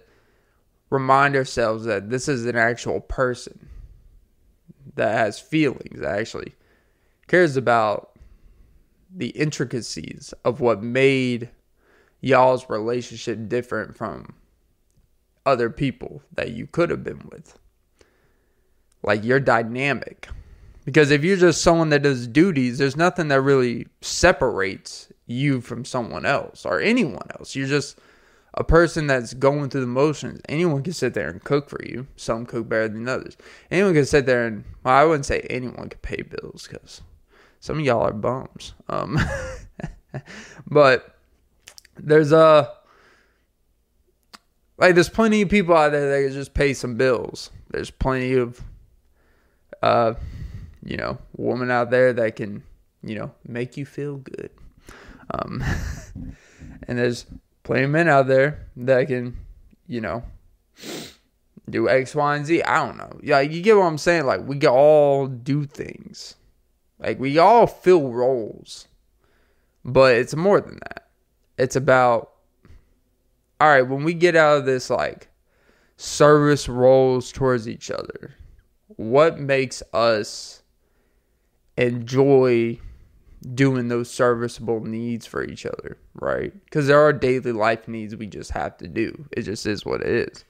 remind 0.89 1.37
ourselves 1.37 1.85
that 1.85 2.09
this 2.09 2.27
is 2.27 2.45
an 2.47 2.57
actual 2.57 2.99
person 2.99 3.69
that 4.95 5.17
has 5.17 5.39
feelings, 5.39 6.01
that 6.01 6.19
actually 6.19 6.53
cares 7.29 7.55
about 7.55 8.19
the 9.15 9.29
intricacies 9.29 10.33
of 10.43 10.59
what 10.59 10.83
made 10.83 11.49
y'all's 12.19 12.69
relationship 12.69 13.47
different 13.47 13.95
from 13.95 14.33
other 15.45 15.69
people 15.69 16.21
that 16.33 16.51
you 16.51 16.67
could 16.67 16.89
have 16.89 17.05
been 17.05 17.25
with. 17.31 17.57
Like 19.03 19.23
your 19.23 19.39
dynamic. 19.39 20.27
Because 20.85 21.11
if 21.11 21.23
you're 21.23 21.37
just 21.37 21.61
someone 21.61 21.89
that 21.89 22.03
does 22.03 22.27
duties, 22.27 22.77
there's 22.77 22.97
nothing 22.97 23.27
that 23.27 23.41
really 23.41 23.87
separates 24.01 25.11
you 25.27 25.61
from 25.61 25.85
someone 25.85 26.25
else 26.25 26.65
or 26.65 26.79
anyone 26.79 27.27
else. 27.37 27.55
You're 27.55 27.67
just 27.67 27.99
a 28.55 28.63
person 28.63 29.07
that's 29.07 29.33
going 29.33 29.69
through 29.69 29.81
the 29.81 29.87
motions, 29.87 30.41
anyone 30.49 30.83
can 30.83 30.93
sit 30.93 31.13
there 31.13 31.29
and 31.29 31.43
cook 31.43 31.69
for 31.69 31.79
you. 31.85 32.07
Some 32.15 32.45
cook 32.45 32.67
better 32.67 32.89
than 32.89 33.07
others. 33.07 33.37
Anyone 33.69 33.93
can 33.93 34.05
sit 34.05 34.25
there 34.25 34.47
and, 34.47 34.63
well, 34.83 34.95
I 34.95 35.05
wouldn't 35.05 35.25
say 35.25 35.41
anyone 35.49 35.89
can 35.89 35.99
pay 36.01 36.23
bills 36.23 36.67
because 36.67 37.01
some 37.59 37.79
of 37.79 37.85
y'all 37.85 38.01
are 38.01 38.13
bums. 38.13 38.73
Um, 38.89 39.19
but 40.67 41.15
there's 41.97 42.31
a, 42.31 42.71
like, 44.77 44.95
there's 44.95 45.09
plenty 45.09 45.41
of 45.41 45.49
people 45.49 45.75
out 45.75 45.91
there 45.91 46.09
that 46.09 46.27
can 46.27 46.33
just 46.33 46.53
pay 46.53 46.73
some 46.73 46.95
bills. 46.95 47.51
There's 47.69 47.91
plenty 47.91 48.33
of, 48.33 48.61
uh, 49.81 50.13
you 50.83 50.97
know, 50.97 51.17
woman 51.35 51.71
out 51.71 51.91
there 51.91 52.13
that 52.13 52.35
can, 52.35 52.63
you 53.03 53.15
know, 53.15 53.31
make 53.47 53.77
you 53.77 53.85
feel 53.85 54.17
good. 54.17 54.49
Um, 55.31 55.63
and 56.87 56.97
there's 56.97 57.25
plenty 57.63 57.83
of 57.83 57.91
men 57.91 58.07
out 58.07 58.27
there 58.27 58.67
that 58.77 59.07
can, 59.07 59.37
you 59.87 60.01
know, 60.01 60.23
do 61.69 61.87
X, 61.87 62.15
Y, 62.15 62.35
and 62.35 62.45
Z. 62.45 62.63
I 62.63 62.85
don't 62.85 62.97
know. 62.97 63.19
Yeah, 63.21 63.41
you 63.41 63.61
get 63.61 63.77
what 63.77 63.83
I'm 63.83 63.97
saying? 63.97 64.25
Like 64.25 64.45
we 64.45 64.57
can 64.57 64.69
all 64.69 65.27
do 65.27 65.65
things. 65.65 66.35
Like 66.97 67.19
we 67.19 67.37
all 67.37 67.67
fill 67.67 68.11
roles. 68.11 68.87
But 69.85 70.15
it's 70.15 70.35
more 70.35 70.59
than 70.59 70.79
that. 70.81 71.07
It's 71.57 71.75
about 71.75 72.31
all 73.61 73.69
right, 73.69 73.81
when 73.81 74.03
we 74.03 74.13
get 74.13 74.35
out 74.35 74.57
of 74.57 74.65
this 74.65 74.89
like 74.89 75.27
service 75.97 76.69
roles 76.69 77.31
towards 77.31 77.67
each 77.67 77.91
other, 77.91 78.35
what 78.95 79.39
makes 79.39 79.83
us 79.93 80.63
enjoy 81.77 82.79
doing 83.53 83.87
those 83.87 84.09
serviceable 84.09 84.83
needs 84.83 85.25
for 85.25 85.43
each 85.43 85.65
other, 85.65 85.97
right? 86.15 86.53
Because 86.65 86.87
there 86.87 86.99
are 86.99 87.13
daily 87.13 87.51
life 87.51 87.87
needs 87.87 88.15
we 88.15 88.27
just 88.27 88.51
have 88.51 88.77
to 88.77 88.87
do. 88.87 89.25
It 89.31 89.43
just 89.43 89.65
is 89.65 89.85
what 89.85 90.01
it 90.01 90.29
is. 90.29 90.43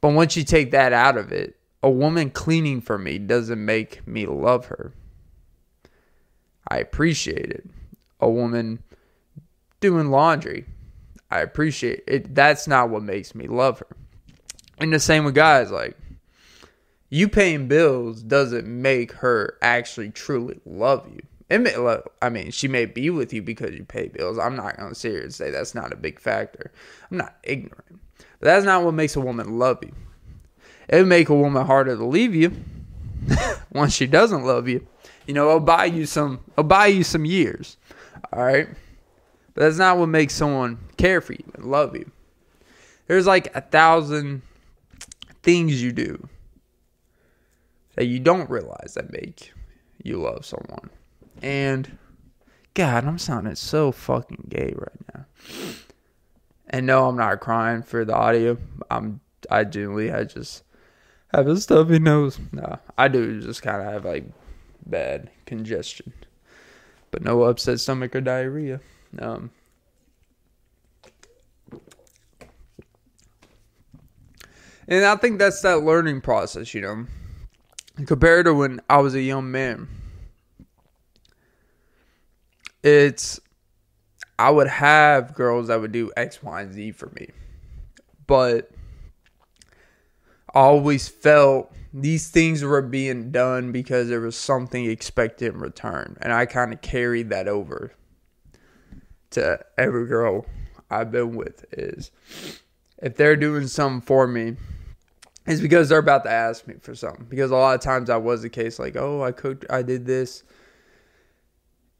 But 0.00 0.12
once 0.12 0.36
you 0.36 0.44
take 0.44 0.70
that 0.70 0.92
out 0.92 1.16
of 1.16 1.32
it, 1.32 1.56
a 1.82 1.90
woman 1.90 2.30
cleaning 2.30 2.80
for 2.80 2.98
me 2.98 3.18
doesn't 3.18 3.64
make 3.64 4.06
me 4.06 4.26
love 4.26 4.66
her. 4.66 4.92
I 6.68 6.78
appreciate 6.78 7.50
it. 7.50 7.68
A 8.20 8.28
woman 8.28 8.82
doing 9.80 10.10
laundry, 10.10 10.66
I 11.30 11.40
appreciate 11.40 12.04
it. 12.06 12.34
That's 12.34 12.66
not 12.66 12.90
what 12.90 13.02
makes 13.02 13.34
me 13.34 13.46
love 13.46 13.80
her. 13.80 13.96
And 14.78 14.92
the 14.92 15.00
same 15.00 15.24
with 15.24 15.34
guys, 15.34 15.70
like 15.70 15.96
you 17.08 17.28
paying 17.28 17.68
bills 17.68 18.22
doesn't 18.22 18.66
make 18.66 19.12
her 19.12 19.56
actually 19.62 20.10
truly 20.10 20.60
love 20.64 21.08
you 21.14 21.20
it 21.48 21.60
may, 21.60 21.98
I 22.20 22.28
mean, 22.28 22.50
she 22.50 22.66
may 22.66 22.86
be 22.86 23.08
with 23.10 23.32
you 23.32 23.40
because 23.40 23.74
you 23.74 23.84
pay 23.84 24.08
bills. 24.08 24.38
I'm 24.38 24.56
not 24.56 24.76
going 24.76 24.88
to 24.88 24.94
sit 24.94 25.12
here 25.12 25.22
and 25.22 25.34
say 25.34 25.50
that's 25.50 25.74
not 25.74 25.92
a 25.92 25.96
big 25.96 26.18
factor. 26.18 26.72
I'm 27.10 27.18
not 27.18 27.36
ignorant. 27.44 28.00
But 28.18 28.46
that's 28.46 28.64
not 28.64 28.82
what 28.82 28.94
makes 28.94 29.14
a 29.14 29.20
woman 29.20 29.58
love 29.58 29.78
you. 29.82 29.92
It 30.88 30.96
would 30.96 31.06
make 31.06 31.28
a 31.28 31.34
woman 31.34 31.64
harder 31.64 31.96
to 31.96 32.04
leave 32.04 32.34
you 32.34 32.52
once 33.72 33.92
she 33.92 34.06
doesn't 34.06 34.44
love 34.44 34.68
you. 34.68 34.86
You 35.26 35.34
know, 35.34 35.50
I'll 35.50 35.60
buy 35.60 35.84
you 35.86 36.06
some 36.06 36.40
I'll 36.58 36.64
buy 36.64 36.86
you 36.86 37.04
some 37.04 37.24
years. 37.24 37.76
All 38.32 38.44
right? 38.44 38.68
But 39.54 39.62
that's 39.62 39.78
not 39.78 39.98
what 39.98 40.08
makes 40.08 40.34
someone 40.34 40.78
care 40.96 41.20
for 41.20 41.32
you 41.32 41.44
and 41.54 41.66
love 41.66 41.96
you. 41.96 42.10
There's 43.06 43.26
like 43.26 43.54
a 43.54 43.60
thousand 43.60 44.42
things 45.42 45.80
you 45.80 45.92
do 45.92 46.28
that 47.96 48.06
you 48.06 48.20
don't 48.20 48.48
realize 48.48 48.94
that 48.94 49.10
make 49.10 49.52
you 50.02 50.18
love 50.18 50.44
someone. 50.46 50.90
And 51.42 51.98
God, 52.74 53.04
I'm 53.04 53.18
sounding 53.18 53.54
so 53.56 53.90
fucking 53.90 54.46
gay 54.48 54.72
right 54.76 55.14
now. 55.14 55.26
And 56.68 56.86
no, 56.86 57.08
I'm 57.08 57.16
not 57.16 57.40
crying 57.40 57.82
for 57.82 58.04
the 58.04 58.14
audio. 58.14 58.58
I'm 58.90 59.20
I 59.50 59.64
genuinely 59.64 60.12
I 60.12 60.24
just 60.24 60.62
have 61.28 61.48
a 61.48 61.58
stuffy 61.60 61.98
nose. 61.98 62.38
No, 62.52 62.78
I 62.98 63.08
do 63.08 63.40
just 63.40 63.62
kind 63.62 63.80
of 63.80 63.92
have 63.92 64.04
like 64.04 64.24
bad 64.84 65.30
congestion, 65.46 66.12
but 67.10 67.22
no 67.22 67.42
upset 67.42 67.80
stomach 67.80 68.14
or 68.14 68.20
diarrhea. 68.20 68.80
Um, 69.18 69.50
and 74.88 75.04
I 75.04 75.16
think 75.16 75.38
that's 75.38 75.62
that 75.62 75.82
learning 75.82 76.20
process, 76.20 76.74
you 76.74 76.80
know, 76.80 77.06
compared 78.04 78.44
to 78.46 78.54
when 78.54 78.80
I 78.90 78.98
was 78.98 79.14
a 79.14 79.22
young 79.22 79.50
man 79.50 79.88
it's 82.86 83.40
I 84.38 84.50
would 84.50 84.68
have 84.68 85.34
girls 85.34 85.68
that 85.68 85.80
would 85.80 85.92
do 85.92 86.12
X, 86.16 86.42
Y, 86.42 86.60
and 86.60 86.72
Z 86.72 86.92
for 86.92 87.10
me. 87.18 87.30
But 88.26 88.70
I 90.54 90.60
always 90.60 91.08
felt 91.08 91.72
these 91.92 92.28
things 92.28 92.62
were 92.62 92.82
being 92.82 93.30
done 93.30 93.72
because 93.72 94.08
there 94.08 94.20
was 94.20 94.36
something 94.36 94.84
expected 94.84 95.54
in 95.54 95.60
return. 95.60 96.16
And 96.20 96.32
I 96.32 96.46
kind 96.46 96.72
of 96.72 96.82
carried 96.82 97.30
that 97.30 97.48
over 97.48 97.92
to 99.30 99.58
every 99.76 100.06
girl 100.06 100.46
I've 100.90 101.10
been 101.10 101.34
with 101.34 101.64
is 101.72 102.10
if 102.98 103.16
they're 103.16 103.36
doing 103.36 103.66
something 103.66 104.02
for 104.02 104.26
me, 104.26 104.56
it's 105.46 105.60
because 105.60 105.88
they're 105.88 105.98
about 105.98 106.24
to 106.24 106.30
ask 106.30 106.66
me 106.66 106.74
for 106.80 106.94
something. 106.94 107.26
Because 107.28 107.50
a 107.50 107.56
lot 107.56 107.74
of 107.74 107.80
times 107.80 108.10
I 108.10 108.16
was 108.16 108.42
the 108.42 108.50
case 108.50 108.78
like, 108.78 108.96
oh, 108.96 109.22
I 109.22 109.32
cooked, 109.32 109.64
I 109.70 109.82
did 109.82 110.06
this 110.06 110.42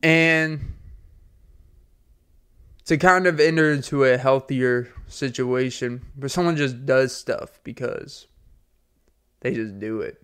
and 0.03 0.75
to 2.85 2.97
kind 2.97 3.27
of 3.27 3.41
enter 3.41 3.73
into 3.73 4.05
a 4.05 4.17
healthier 4.17 4.89
situation 5.09 6.07
where 6.15 6.29
someone 6.29 6.57
just 6.57 6.87
does 6.87 7.15
stuff 7.15 7.61
because 7.65 8.29
they 9.41 9.53
just 9.53 9.79
do 9.81 10.01
it. 10.01 10.23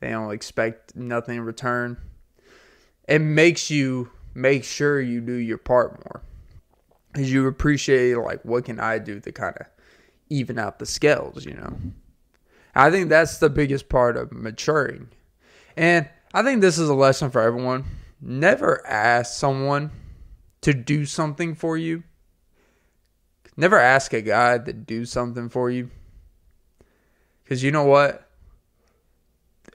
They 0.00 0.10
don't 0.10 0.32
expect 0.32 0.94
nothing 0.96 1.38
in 1.38 1.44
return. 1.44 1.96
It 3.08 3.20
makes 3.20 3.70
you 3.70 4.10
make 4.34 4.64
sure 4.64 5.00
you 5.00 5.20
do 5.20 5.34
your 5.34 5.58
part 5.58 6.04
more. 6.04 6.22
As 7.14 7.32
you 7.32 7.46
appreciate 7.46 8.16
like 8.18 8.44
what 8.44 8.64
can 8.64 8.80
I 8.80 8.98
do 8.98 9.20
to 9.20 9.32
kind 9.32 9.56
of 9.58 9.66
even 10.32 10.58
out 10.58 10.78
the 10.78 10.86
scales, 10.86 11.44
you 11.44 11.54
know. 11.54 11.76
I 12.74 12.90
think 12.90 13.08
that's 13.08 13.38
the 13.38 13.50
biggest 13.50 13.88
part 13.88 14.16
of 14.16 14.32
maturing. 14.32 15.08
And 15.76 16.08
I 16.32 16.42
think 16.42 16.60
this 16.60 16.78
is 16.78 16.88
a 16.88 16.94
lesson 16.94 17.30
for 17.30 17.42
everyone. 17.42 17.84
Never 18.20 18.86
ask 18.86 19.34
someone 19.34 19.90
to 20.62 20.72
do 20.72 21.04
something 21.04 21.54
for 21.54 21.76
you. 21.76 22.04
Never 23.56 23.78
ask 23.78 24.14
a 24.14 24.22
guy 24.22 24.58
to 24.58 24.72
do 24.72 25.04
something 25.04 25.50
for 25.50 25.70
you. 25.70 25.90
Because 27.44 27.62
you 27.62 27.70
know 27.70 27.84
what? 27.84 28.26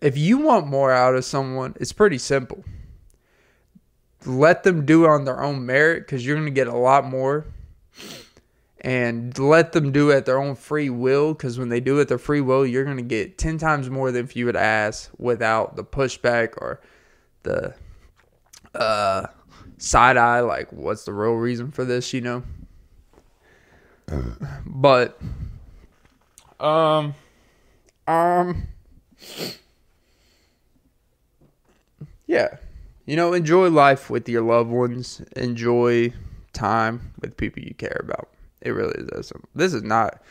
If 0.01 0.17
you 0.17 0.39
want 0.39 0.67
more 0.67 0.91
out 0.91 1.15
of 1.15 1.25
someone, 1.25 1.75
it's 1.79 1.93
pretty 1.93 2.17
simple. 2.17 2.63
Let 4.25 4.63
them 4.63 4.85
do 4.85 5.05
it 5.05 5.09
on 5.09 5.25
their 5.25 5.41
own 5.41 5.65
merit 5.65 6.05
because 6.05 6.25
you're 6.25 6.35
going 6.35 6.47
to 6.47 6.51
get 6.51 6.67
a 6.67 6.75
lot 6.75 7.05
more. 7.05 7.45
And 8.81 9.37
let 9.39 9.71
them 9.71 9.91
do 9.91 10.11
it 10.11 10.17
at 10.17 10.25
their 10.25 10.39
own 10.39 10.55
free 10.55 10.89
will 10.89 11.33
because 11.33 11.57
when 11.57 11.69
they 11.69 11.79
do 11.79 11.99
it 11.99 12.07
their 12.07 12.19
free 12.19 12.41
will, 12.41 12.65
you're 12.65 12.83
going 12.83 12.97
to 12.97 13.03
get 13.03 13.37
10 13.37 13.57
times 13.57 13.89
more 13.89 14.11
than 14.11 14.23
if 14.23 14.35
you 14.35 14.45
would 14.45 14.55
ask 14.55 15.09
without 15.17 15.75
the 15.75 15.83
pushback 15.83 16.53
or 16.57 16.79
the 17.41 17.73
uh, 18.75 19.27
side 19.77 20.17
eye. 20.17 20.41
Like, 20.41 20.71
what's 20.71 21.05
the 21.05 21.13
real 21.13 21.33
reason 21.33 21.71
for 21.71 21.85
this, 21.85 22.13
you 22.13 22.21
know? 22.21 22.43
But, 24.65 25.19
um, 26.59 27.15
um, 28.07 28.67
yeah, 32.27 32.57
you 33.05 33.15
know, 33.15 33.33
enjoy 33.33 33.69
life 33.69 34.09
with 34.09 34.29
your 34.29 34.43
loved 34.43 34.69
ones. 34.69 35.21
Enjoy 35.35 36.13
time 36.53 37.13
with 37.19 37.37
people 37.37 37.63
you 37.63 37.73
care 37.73 37.99
about. 38.03 38.29
It 38.67 38.71
really 38.71 39.05
is. 39.13 39.31
This 39.55 39.73
is 39.73 39.83
not 39.83 40.21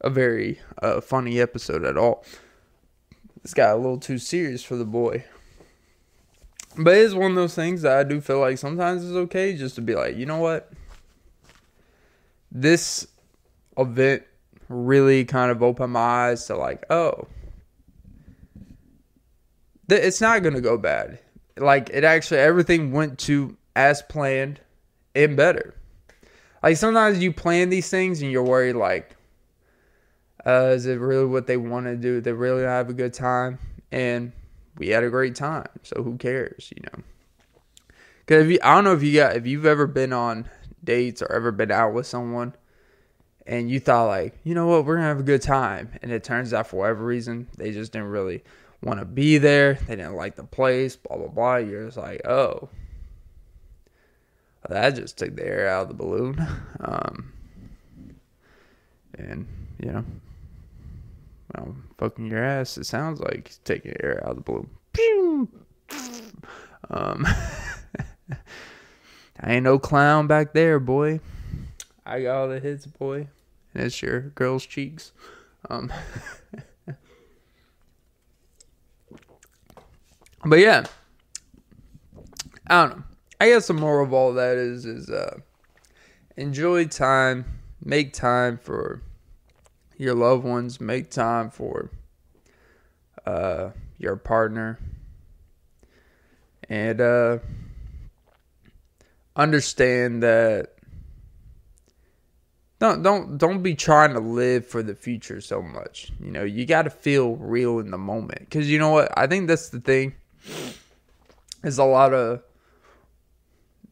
a 0.00 0.10
very 0.10 0.58
uh, 0.82 1.00
funny 1.00 1.40
episode 1.40 1.84
at 1.84 1.96
all. 1.96 2.24
This 3.42 3.54
got 3.54 3.74
a 3.74 3.76
little 3.76 4.00
too 4.00 4.18
serious 4.18 4.64
for 4.64 4.74
the 4.74 4.84
boy. 4.84 5.24
But 6.76 6.94
it 6.94 7.02
is 7.02 7.14
one 7.14 7.30
of 7.30 7.36
those 7.36 7.54
things 7.54 7.82
that 7.82 7.96
I 7.96 8.02
do 8.02 8.20
feel 8.20 8.40
like 8.40 8.58
sometimes 8.58 9.04
it's 9.04 9.14
okay 9.14 9.56
just 9.56 9.76
to 9.76 9.82
be 9.82 9.94
like, 9.94 10.16
you 10.16 10.26
know 10.26 10.38
what? 10.38 10.72
This 12.50 13.06
event 13.78 14.24
really 14.68 15.24
kind 15.24 15.52
of 15.52 15.62
opened 15.62 15.92
my 15.92 16.00
eyes 16.00 16.44
to 16.46 16.56
like, 16.56 16.82
oh, 16.90 17.28
it's 19.88 20.20
not 20.20 20.42
going 20.42 20.56
to 20.56 20.60
go 20.60 20.76
bad. 20.76 21.20
Like, 21.56 21.88
it 21.90 22.02
actually, 22.02 22.40
everything 22.40 22.90
went 22.90 23.20
to 23.20 23.56
as 23.76 24.02
planned 24.02 24.58
and 25.14 25.36
better. 25.36 25.76
Like, 26.66 26.78
sometimes 26.78 27.20
you 27.20 27.32
plan 27.32 27.68
these 27.68 27.88
things 27.88 28.22
and 28.22 28.32
you're 28.32 28.42
worried, 28.42 28.74
like, 28.74 29.14
uh, 30.44 30.72
is 30.74 30.86
it 30.86 30.98
really 30.98 31.24
what 31.24 31.46
they 31.46 31.56
want 31.56 31.86
to 31.86 31.94
do? 31.94 32.20
They 32.20 32.32
really 32.32 32.64
have 32.64 32.90
a 32.90 32.92
good 32.92 33.14
time. 33.14 33.60
And 33.92 34.32
we 34.76 34.88
had 34.88 35.04
a 35.04 35.08
great 35.08 35.36
time. 35.36 35.68
So 35.84 36.02
who 36.02 36.16
cares, 36.16 36.72
you 36.74 36.82
know? 36.82 37.04
Because 38.18 38.58
I 38.64 38.74
don't 38.74 38.82
know 38.82 38.94
if 38.94 39.04
you 39.04 39.14
got 39.14 39.36
if 39.36 39.46
you've 39.46 39.64
ever 39.64 39.86
been 39.86 40.12
on 40.12 40.48
dates 40.82 41.22
or 41.22 41.30
ever 41.30 41.52
been 41.52 41.70
out 41.70 41.94
with 41.94 42.08
someone 42.08 42.52
and 43.46 43.70
you 43.70 43.78
thought 43.78 44.08
like, 44.08 44.34
you 44.42 44.52
know 44.52 44.66
what, 44.66 44.84
we're 44.84 44.96
gonna 44.96 45.06
have 45.06 45.20
a 45.20 45.22
good 45.22 45.42
time, 45.42 45.92
and 46.02 46.10
it 46.10 46.24
turns 46.24 46.52
out 46.52 46.66
for 46.66 46.78
whatever 46.78 47.04
reason 47.04 47.46
they 47.56 47.70
just 47.70 47.92
didn't 47.92 48.08
really 48.08 48.42
want 48.82 48.98
to 48.98 49.06
be 49.06 49.38
there. 49.38 49.74
They 49.86 49.94
didn't 49.94 50.16
like 50.16 50.34
the 50.34 50.42
place. 50.42 50.96
Blah 50.96 51.18
blah 51.18 51.28
blah. 51.28 51.56
You're 51.58 51.84
just 51.84 51.96
like, 51.96 52.26
oh, 52.26 52.68
that 54.68 54.94
just 54.96 55.18
took 55.18 55.36
the 55.36 55.46
air 55.46 55.68
out 55.68 55.82
of 55.82 55.88
the 55.88 55.94
balloon. 55.94 56.46
Um, 56.80 57.32
and 59.18 59.46
you 59.78 59.92
know, 59.92 60.04
well, 61.54 61.76
fucking 61.98 62.26
your 62.26 62.44
ass. 62.44 62.78
It 62.78 62.86
sounds 62.86 63.20
like 63.20 63.52
taking 63.64 63.94
air 64.00 64.20
out 64.24 64.36
of 64.36 64.36
the 64.36 64.42
balloon. 64.42 65.48
Um, 66.90 67.26
I 69.40 69.52
ain't 69.52 69.64
no 69.64 69.78
clown 69.78 70.26
back 70.26 70.52
there, 70.52 70.80
boy. 70.80 71.20
I 72.04 72.22
got 72.22 72.36
all 72.36 72.48
the 72.48 72.60
hits, 72.60 72.86
boy. 72.86 73.28
And 73.74 73.84
it's 73.84 74.00
your 74.00 74.20
girl's 74.20 74.64
cheeks. 74.64 75.12
Um, 75.68 75.92
but 80.44 80.58
yeah, 80.58 80.86
I 82.66 82.86
don't 82.86 82.96
know. 82.98 83.04
I 83.38 83.48
guess 83.48 83.66
the 83.66 83.74
moral 83.74 84.06
of 84.06 84.12
all 84.12 84.32
that 84.34 84.56
is 84.56 84.86
is 84.86 85.10
uh, 85.10 85.38
enjoy 86.36 86.86
time, 86.86 87.44
make 87.84 88.12
time 88.12 88.56
for 88.56 89.02
your 89.98 90.14
loved 90.14 90.44
ones, 90.44 90.80
make 90.80 91.10
time 91.10 91.50
for 91.50 91.90
uh, 93.26 93.70
your 93.98 94.16
partner, 94.16 94.78
and 96.68 97.00
uh, 97.00 97.38
understand 99.34 100.22
that 100.22 100.72
don't 102.78 103.02
don't 103.02 103.38
don't 103.38 103.62
be 103.62 103.74
trying 103.74 104.14
to 104.14 104.20
live 104.20 104.66
for 104.66 104.82
the 104.82 104.94
future 104.94 105.40
so 105.40 105.60
much. 105.60 106.10
You 106.20 106.30
know, 106.30 106.44
you 106.44 106.64
got 106.64 106.82
to 106.82 106.90
feel 106.90 107.36
real 107.36 107.78
in 107.80 107.90
the 107.90 107.98
moment 107.98 108.50
cuz 108.50 108.70
you 108.70 108.78
know 108.78 108.90
what? 108.90 109.12
I 109.16 109.26
think 109.26 109.48
that's 109.48 109.68
the 109.70 109.80
thing 109.80 110.14
is 111.64 111.78
a 111.78 111.84
lot 111.84 112.14
of 112.14 112.42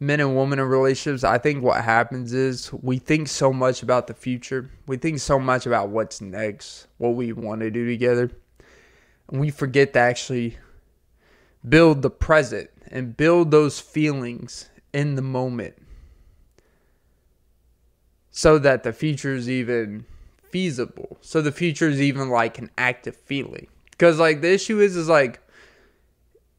men 0.01 0.21
and 0.21 0.37
women 0.37 0.59
in 0.59 0.67
relationships, 0.67 1.25
I 1.25 1.39
think 1.39 1.63
what 1.63 1.83
happens 1.83 2.33
is 2.33 2.73
we 2.73 2.99
think 2.99 3.29
so 3.29 3.53
much 3.53 3.83
about 3.83 4.07
the 4.07 4.15
future. 4.15 4.71
We 4.87 4.97
think 4.97 5.19
so 5.21 5.39
much 5.39 5.67
about 5.67 5.89
what's 5.89 6.21
next, 6.21 6.87
what 6.99 7.15
we 7.15 7.33
want 7.33 7.61
to 7.61 7.71
do 7.71 7.87
together. 7.87 8.31
And 9.31 9.41
we 9.41 9.51
forget 9.51 9.93
to 9.95 10.01
actually 10.01 10.59
build 11.67 12.03
the 12.03 12.11
present 12.11 12.71
and 12.89 13.17
build 13.17 13.51
those 13.51 13.81
feelings 13.81 14.69
in 14.93 15.15
the 15.15 15.23
moment 15.23 15.75
so 18.31 18.59
that 18.59 18.83
the 18.83 18.93
future 18.93 19.35
is 19.35 19.49
even 19.49 20.05
feasible. 20.51 21.19
So 21.21 21.41
the 21.41 21.53
future 21.53 21.89
is 21.89 22.01
even 22.01 22.29
like 22.29 22.59
an 22.59 22.71
active 22.77 23.17
feeling. 23.17 23.69
Because 23.91 24.19
like 24.19 24.41
the 24.41 24.53
issue 24.53 24.81
is 24.81 24.97
is 24.97 25.09
like 25.09 25.41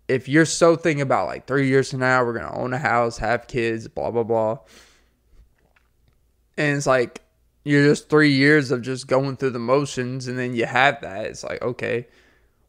if 0.08 0.28
you're 0.28 0.46
so 0.46 0.76
thinking 0.76 1.02
about 1.02 1.28
like 1.28 1.48
three 1.48 1.68
years 1.68 1.92
from 1.92 2.00
now, 2.00 2.24
we're 2.24 2.38
gonna 2.38 2.56
own 2.56 2.74
a 2.74 2.78
house, 2.78 3.18
have 3.18 3.48
kids, 3.48 3.88
blah 3.88 4.12
blah 4.12 4.24
blah, 4.24 4.60
and 6.58 6.78
it's 6.78 6.88
like 6.88 7.22
you're 7.64 7.86
just 7.86 8.10
three 8.10 8.32
years 8.32 8.72
of 8.72 8.82
just 8.82 9.08
going 9.08 9.38
through 9.38 9.50
the 9.52 9.60
motions, 9.60 10.28
and 10.28 10.38
then 10.38 10.56
you 10.56 10.66
have 10.66 11.02
that. 11.02 11.26
It's 11.26 11.44
like 11.44 11.62
okay, 11.62 12.08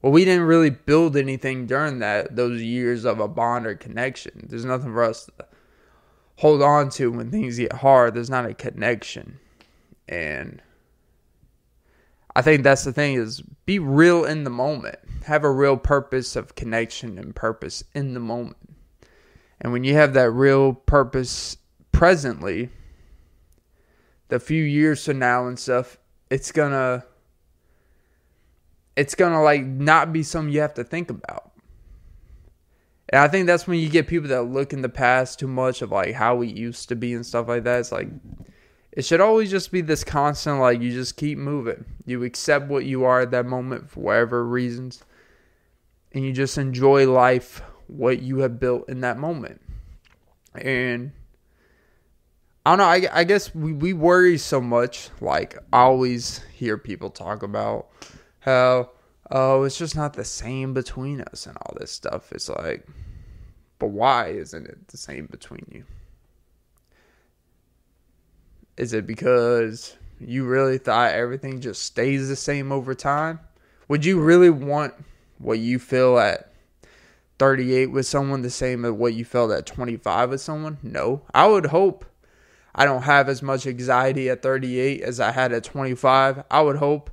well, 0.02 0.12
we 0.12 0.24
didn't 0.24 0.46
really 0.46 0.70
build 0.70 1.16
anything 1.16 1.66
during 1.66 1.98
that 1.98 2.36
those 2.36 2.62
years 2.62 3.04
of 3.04 3.20
a 3.20 3.28
bond 3.28 3.66
or 3.66 3.74
connection. 3.74 4.46
There's 4.48 4.64
nothing 4.64 4.92
for 4.92 5.02
us 5.02 5.26
to 5.26 5.46
hold 6.36 6.62
on 6.62 6.90
to 6.90 7.10
when 7.12 7.30
things 7.30 7.58
get 7.58 7.72
hard. 7.72 8.14
There's 8.14 8.30
not 8.30 8.46
a 8.46 8.54
connection, 8.54 9.38
and 10.08 10.62
I 12.36 12.42
think 12.42 12.64
that's 12.64 12.84
the 12.84 12.92
thing 12.92 13.14
is 13.14 13.40
be 13.64 13.78
real 13.78 14.26
in 14.26 14.44
the 14.44 14.50
moment. 14.50 14.98
Have 15.24 15.42
a 15.42 15.50
real 15.50 15.78
purpose 15.78 16.36
of 16.36 16.54
connection 16.54 17.18
and 17.18 17.34
purpose 17.34 17.82
in 17.94 18.12
the 18.12 18.20
moment. 18.20 18.58
And 19.58 19.72
when 19.72 19.84
you 19.84 19.94
have 19.94 20.12
that 20.12 20.30
real 20.32 20.74
purpose 20.74 21.56
presently, 21.92 22.68
the 24.28 24.38
few 24.38 24.62
years 24.62 25.02
from 25.02 25.18
now 25.18 25.46
and 25.46 25.58
stuff, 25.58 25.96
it's 26.28 26.52
gonna 26.52 27.06
it's 28.96 29.14
gonna 29.14 29.42
like 29.42 29.64
not 29.64 30.12
be 30.12 30.22
something 30.22 30.52
you 30.52 30.60
have 30.60 30.74
to 30.74 30.84
think 30.84 31.08
about. 31.08 31.52
And 33.08 33.20
I 33.20 33.28
think 33.28 33.46
that's 33.46 33.66
when 33.66 33.78
you 33.78 33.88
get 33.88 34.08
people 34.08 34.28
that 34.28 34.42
look 34.42 34.74
in 34.74 34.82
the 34.82 34.90
past 34.90 35.38
too 35.38 35.48
much 35.48 35.80
of 35.80 35.90
like 35.90 36.12
how 36.12 36.36
we 36.36 36.48
used 36.48 36.90
to 36.90 36.96
be 36.96 37.14
and 37.14 37.24
stuff 37.24 37.48
like 37.48 37.64
that. 37.64 37.80
It's 37.80 37.92
like 37.92 38.08
it 38.96 39.04
should 39.04 39.20
always 39.20 39.50
just 39.50 39.70
be 39.70 39.82
this 39.82 40.02
constant 40.02 40.58
like 40.58 40.80
you 40.80 40.90
just 40.90 41.16
keep 41.16 41.38
moving. 41.38 41.84
You 42.04 42.24
accept 42.24 42.66
what 42.66 42.84
you 42.84 43.04
are 43.04 43.20
at 43.20 43.30
that 43.30 43.46
moment 43.46 43.90
for 43.90 44.00
whatever 44.00 44.44
reasons 44.44 45.04
and 46.12 46.24
you 46.24 46.32
just 46.32 46.56
enjoy 46.58 47.08
life 47.08 47.62
what 47.86 48.22
you 48.22 48.38
have 48.38 48.58
built 48.58 48.88
in 48.88 49.02
that 49.02 49.18
moment. 49.18 49.60
And 50.54 51.12
i 52.64 52.70
don't 52.70 52.78
know 52.78 52.84
i, 52.84 53.20
I 53.20 53.22
guess 53.22 53.54
we, 53.54 53.72
we 53.72 53.92
worry 53.92 54.38
so 54.38 54.60
much 54.60 55.10
like 55.20 55.56
i 55.72 55.82
always 55.82 56.40
hear 56.52 56.76
people 56.76 57.10
talk 57.10 57.44
about 57.44 57.86
how 58.40 58.90
oh 59.30 59.62
it's 59.62 59.78
just 59.78 59.94
not 59.94 60.14
the 60.14 60.24
same 60.24 60.74
between 60.74 61.20
us 61.20 61.46
and 61.46 61.56
all 61.58 61.76
this 61.78 61.92
stuff. 61.92 62.32
It's 62.32 62.48
like 62.48 62.84
But 63.78 63.88
why 63.88 64.28
isn't 64.28 64.66
it 64.66 64.88
the 64.88 64.96
same 64.96 65.26
between 65.26 65.66
you? 65.70 65.84
Is 68.76 68.92
it 68.92 69.06
because 69.06 69.96
you 70.20 70.44
really 70.44 70.78
thought 70.78 71.12
everything 71.12 71.60
just 71.60 71.82
stays 71.82 72.28
the 72.28 72.36
same 72.36 72.72
over 72.72 72.94
time? 72.94 73.40
Would 73.88 74.04
you 74.04 74.20
really 74.20 74.50
want 74.50 74.94
what 75.38 75.58
you 75.58 75.78
feel 75.78 76.18
at 76.18 76.52
38 77.38 77.86
with 77.86 78.06
someone 78.06 78.42
the 78.42 78.50
same 78.50 78.84
as 78.84 78.92
what 78.92 79.14
you 79.14 79.24
felt 79.24 79.52
at 79.52 79.66
25 79.66 80.30
with 80.30 80.40
someone? 80.40 80.78
No. 80.82 81.22
I 81.34 81.46
would 81.46 81.66
hope 81.66 82.04
I 82.74 82.84
don't 82.84 83.02
have 83.02 83.28
as 83.28 83.42
much 83.42 83.66
anxiety 83.66 84.28
at 84.28 84.42
38 84.42 85.02
as 85.02 85.20
I 85.20 85.32
had 85.32 85.52
at 85.52 85.64
25. 85.64 86.44
I 86.50 86.60
would 86.60 86.76
hope 86.76 87.10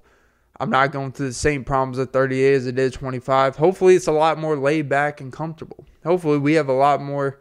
I'm 0.60 0.70
not 0.70 0.92
going 0.92 1.14
through 1.14 1.28
the 1.28 1.34
same 1.34 1.64
problems 1.64 1.98
at 1.98 2.12
38 2.12 2.54
as 2.54 2.68
I 2.68 2.72
did 2.72 2.94
25. 2.94 3.56
Hopefully, 3.56 3.96
it's 3.96 4.08
a 4.08 4.12
lot 4.12 4.38
more 4.38 4.58
laid 4.58 4.90
back 4.90 5.22
and 5.22 5.32
comfortable. 5.32 5.86
Hopefully, 6.04 6.38
we 6.38 6.54
have 6.54 6.68
a 6.68 6.74
lot 6.74 7.02
more 7.02 7.40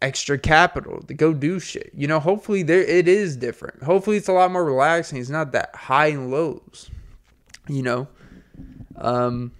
extra 0.00 0.38
capital 0.38 1.02
to 1.02 1.14
go 1.14 1.32
do 1.32 1.58
shit. 1.58 1.90
You 1.94 2.06
know, 2.06 2.20
hopefully 2.20 2.62
there 2.62 2.82
it 2.82 3.08
is 3.08 3.36
different. 3.36 3.82
Hopefully 3.82 4.16
it's 4.16 4.28
a 4.28 4.32
lot 4.32 4.50
more 4.50 4.64
relaxing. 4.64 5.18
It's 5.18 5.28
not 5.28 5.52
that 5.52 5.74
high 5.74 6.08
and 6.08 6.30
lows. 6.30 6.90
You 7.68 7.82
know. 7.82 8.08
Um 8.96 9.52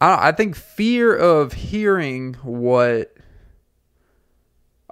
I 0.00 0.28
I 0.28 0.32
think 0.32 0.56
fear 0.56 1.14
of 1.14 1.52
hearing 1.52 2.34
what 2.42 3.14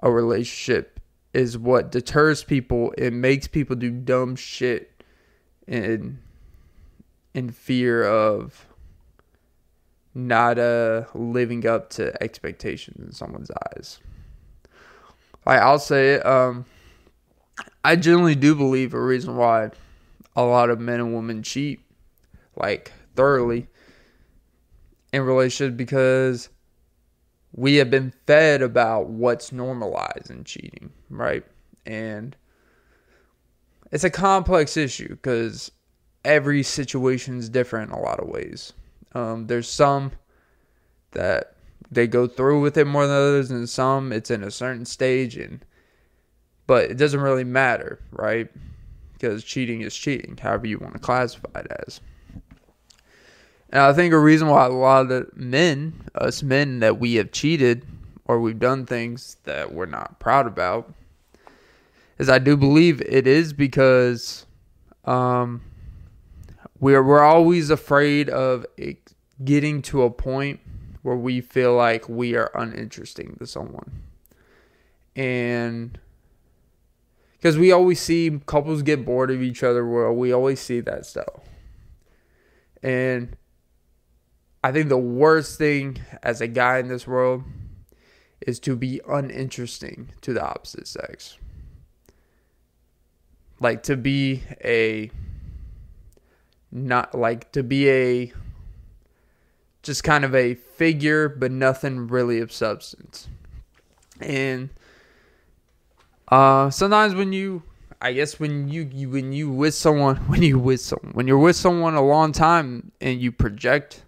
a 0.03 0.11
relationship 0.11 1.01
is 1.33 1.59
what 1.59 1.91
deters 1.91 2.45
people. 2.45 2.95
It 2.97 3.13
makes 3.13 3.49
people 3.49 3.77
do 3.77 3.91
dumb 3.91 4.37
shit 4.37 5.03
in 5.67 6.19
in 7.35 7.51
fear 7.51 8.05
of 8.05 8.68
not 10.19 10.59
uh 10.59 11.05
living 11.15 11.67
up 11.67 11.91
to 11.91 12.23
expectations 12.23 13.03
in 13.05 13.13
someone's 13.13 13.51
eyes. 13.73 14.01
Like 15.47 15.61
I'll 15.61 15.79
say 15.79 16.15
it, 16.15 16.27
um 16.27 16.67
I 17.85 17.97
generally 17.97 18.35
do 18.35 18.55
believe 18.55 18.95
a 18.95 19.01
reason 19.01 19.37
why 19.37 19.71
a 20.37 20.43
lot 20.43 20.71
of 20.71 20.81
men 20.81 21.01
and 21.01 21.15
women 21.15 21.43
cheat 21.43 21.81
like 22.57 22.93
thoroughly 23.15 23.69
in 25.13 25.23
relationships 25.23 25.77
because 25.77 26.49
we 27.55 27.77
have 27.77 27.91
been 27.91 28.13
fed 28.27 28.61
about 28.61 29.09
what's 29.09 29.53
normalized 29.53 30.31
in 30.31 30.45
cheating, 30.45 30.91
right? 31.09 31.45
And 31.87 32.37
it's 33.91 34.05
a 34.05 34.11
complex 34.11 34.77
issue 34.77 35.09
because 35.09 35.71
every 36.25 36.63
situation 36.63 37.39
is 37.39 37.49
different 37.49 37.91
in 37.91 37.97
a 37.97 38.01
lot 38.01 38.21
of 38.21 38.29
ways. 38.29 38.73
Um, 39.19 39.49
there's 39.49 39.69
some 39.69 40.13
that 41.11 41.55
they 41.91 42.07
go 42.07 42.29
through 42.29 42.61
with 42.61 42.77
it 42.77 42.87
more 42.87 43.07
than 43.07 43.17
others, 43.17 43.51
and 43.51 43.69
some 43.69 44.13
it's 44.13 44.31
in 44.31 44.45
a 44.45 44.51
certain 44.51 44.85
stage, 44.85 45.37
and 45.37 45.65
but 46.67 46.91
it 46.91 46.99
doesn't 46.99 47.21
really 47.21 47.45
matter, 47.45 47.99
right? 48.13 48.49
Because 49.15 49.43
cheating 49.43 49.81
is 49.81 49.97
cheating, 49.97 50.39
however 50.41 50.67
you 50.67 50.79
want 50.79 50.93
to 50.93 51.01
classify 51.01 51.61
it 51.61 51.67
as. 51.87 52.01
And 53.71 53.83
I 53.83 53.93
think 53.93 54.15
a 54.15 54.19
reason 54.19 54.49
why 54.49 54.67
a 54.67 54.69
lot 54.69 55.03
of 55.03 55.09
the 55.09 55.29
men, 55.35 55.95
us 56.15 56.43
men, 56.43 56.79
that 56.81 57.01
we 57.01 57.15
have 57.15 57.33
cheated 57.33 57.85
or 58.27 58.41
we've 58.41 58.59
done 58.59 58.87
things 58.87 59.37
that 59.45 59.75
we're 59.75 59.87
not 59.87 60.21
proud 60.21 60.47
about, 60.47 60.93
is 62.19 62.29
I 62.29 62.39
do 62.39 62.57
believe 62.57 63.01
it 63.03 63.27
is 63.27 63.53
because 63.53 64.47
um, 65.05 65.63
we're 66.81 67.03
we're 67.03 67.23
always 67.23 67.71
afraid 67.71 68.29
of 68.29 68.65
getting 69.45 69.83
to 69.83 70.03
a 70.03 70.11
point 70.11 70.61
where 71.03 71.17
we 71.17 71.41
feel 71.41 71.75
like 71.75 72.09
we 72.09 72.35
are 72.35 72.51
uninteresting 72.55 73.37
to 73.39 73.47
someone. 73.47 74.03
And 75.15 75.99
because 77.33 77.57
we 77.57 77.73
always 77.73 78.01
see 78.01 78.41
couples 78.47 78.83
get 78.83 79.05
bored 79.05 79.31
of 79.31 79.43
each 79.43 79.63
other, 79.63 79.87
well, 79.87 80.13
we 80.13 80.33
always 80.33 80.61
see 80.61 80.81
that 80.81 81.07
stuff. 81.07 81.41
And 82.83 83.37
I 84.63 84.73
think 84.73 84.89
the 84.89 84.99
worst 84.99 85.57
thing 85.59 85.99
as 86.23 86.41
a 86.41 86.49
guy 86.49 86.79
in 86.79 86.89
this 86.89 87.07
world 87.07 87.45
is 88.41 88.59
to 88.61 88.77
be 88.77 89.01
uninteresting 89.09 90.11
to 90.21 90.33
the 90.33 90.45
opposite 90.45 90.89
sex. 90.89 91.39
Like 93.61 93.83
to 93.85 93.97
be 93.97 94.43
a 94.65 95.11
not 96.71 97.15
like 97.15 97.51
to 97.53 97.63
be 97.63 97.89
a 97.89 98.33
just 99.89 100.05
kind 100.05 100.25
of 100.25 100.35
a 100.35 100.55
figure 100.55 101.29
but 101.29 101.51
nothing 101.51 102.07
really 102.07 102.39
of 102.39 102.53
substance. 102.53 103.27
And 104.21 104.71
uh 106.31 106.69
sometimes 106.69 107.15
when 107.15 107.33
you 107.33 107.63
i 108.03 108.13
guess 108.13 108.39
when 108.39 108.69
you, 108.69 108.89
you 108.93 109.09
when 109.09 109.33
you 109.33 109.51
with 109.51 109.75
someone 109.75 110.17
when 110.29 110.43
you 110.43 110.59
with 110.59 110.81
someone 110.81 111.13
when 111.15 111.27
you're 111.27 111.39
with 111.39 111.57
someone 111.57 111.95
a 111.95 112.05
long 112.05 112.33
time 112.33 112.93
and 113.01 113.21
you 113.21 113.33
project 113.33 114.05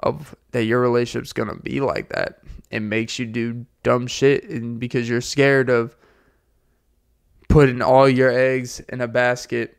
of 0.00 0.34
that 0.50 0.64
your 0.64 0.80
relationship's 0.80 1.32
gonna 1.32 1.54
be 1.54 1.80
like 1.80 2.08
that 2.08 2.40
it 2.70 2.80
makes 2.80 3.18
you 3.18 3.26
do 3.26 3.64
dumb 3.84 4.06
shit 4.06 4.42
and 4.50 4.80
because 4.80 5.08
you're 5.08 5.20
scared 5.20 5.70
of 5.70 5.96
putting 7.48 7.80
all 7.80 8.08
your 8.08 8.30
eggs 8.30 8.80
in 8.88 9.00
a 9.00 9.06
basket 9.06 9.78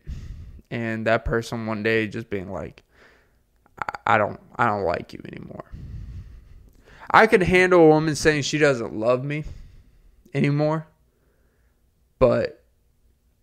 and 0.71 1.06
that 1.06 1.26
person 1.26 1.65
one 1.65 1.84
day 1.84 2.08
just 2.08 2.30
being 2.30 2.50
like 2.50 2.84
I 4.06 4.17
don't 4.17 4.39
I 4.56 4.67
don't 4.67 4.84
like 4.84 5.13
you 5.13 5.21
anymore. 5.26 5.65
I 7.12 7.28
could 7.28 7.43
handle 7.43 7.82
a 7.82 7.88
woman 7.88 8.15
saying 8.15 8.43
she 8.43 8.58
doesn't 8.58 8.93
love 8.93 9.24
me 9.24 9.45
anymore. 10.34 10.88
But 12.19 12.63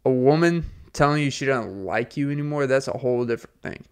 a 0.04 0.10
woman 0.10 0.70
telling 0.92 1.22
you 1.22 1.30
she 1.30 1.46
doesn't 1.46 1.84
like 1.84 2.16
you 2.16 2.30
anymore, 2.30 2.66
that's 2.66 2.88
a 2.88 2.98
whole 2.98 3.24
different 3.24 3.60
thing. 3.62 3.84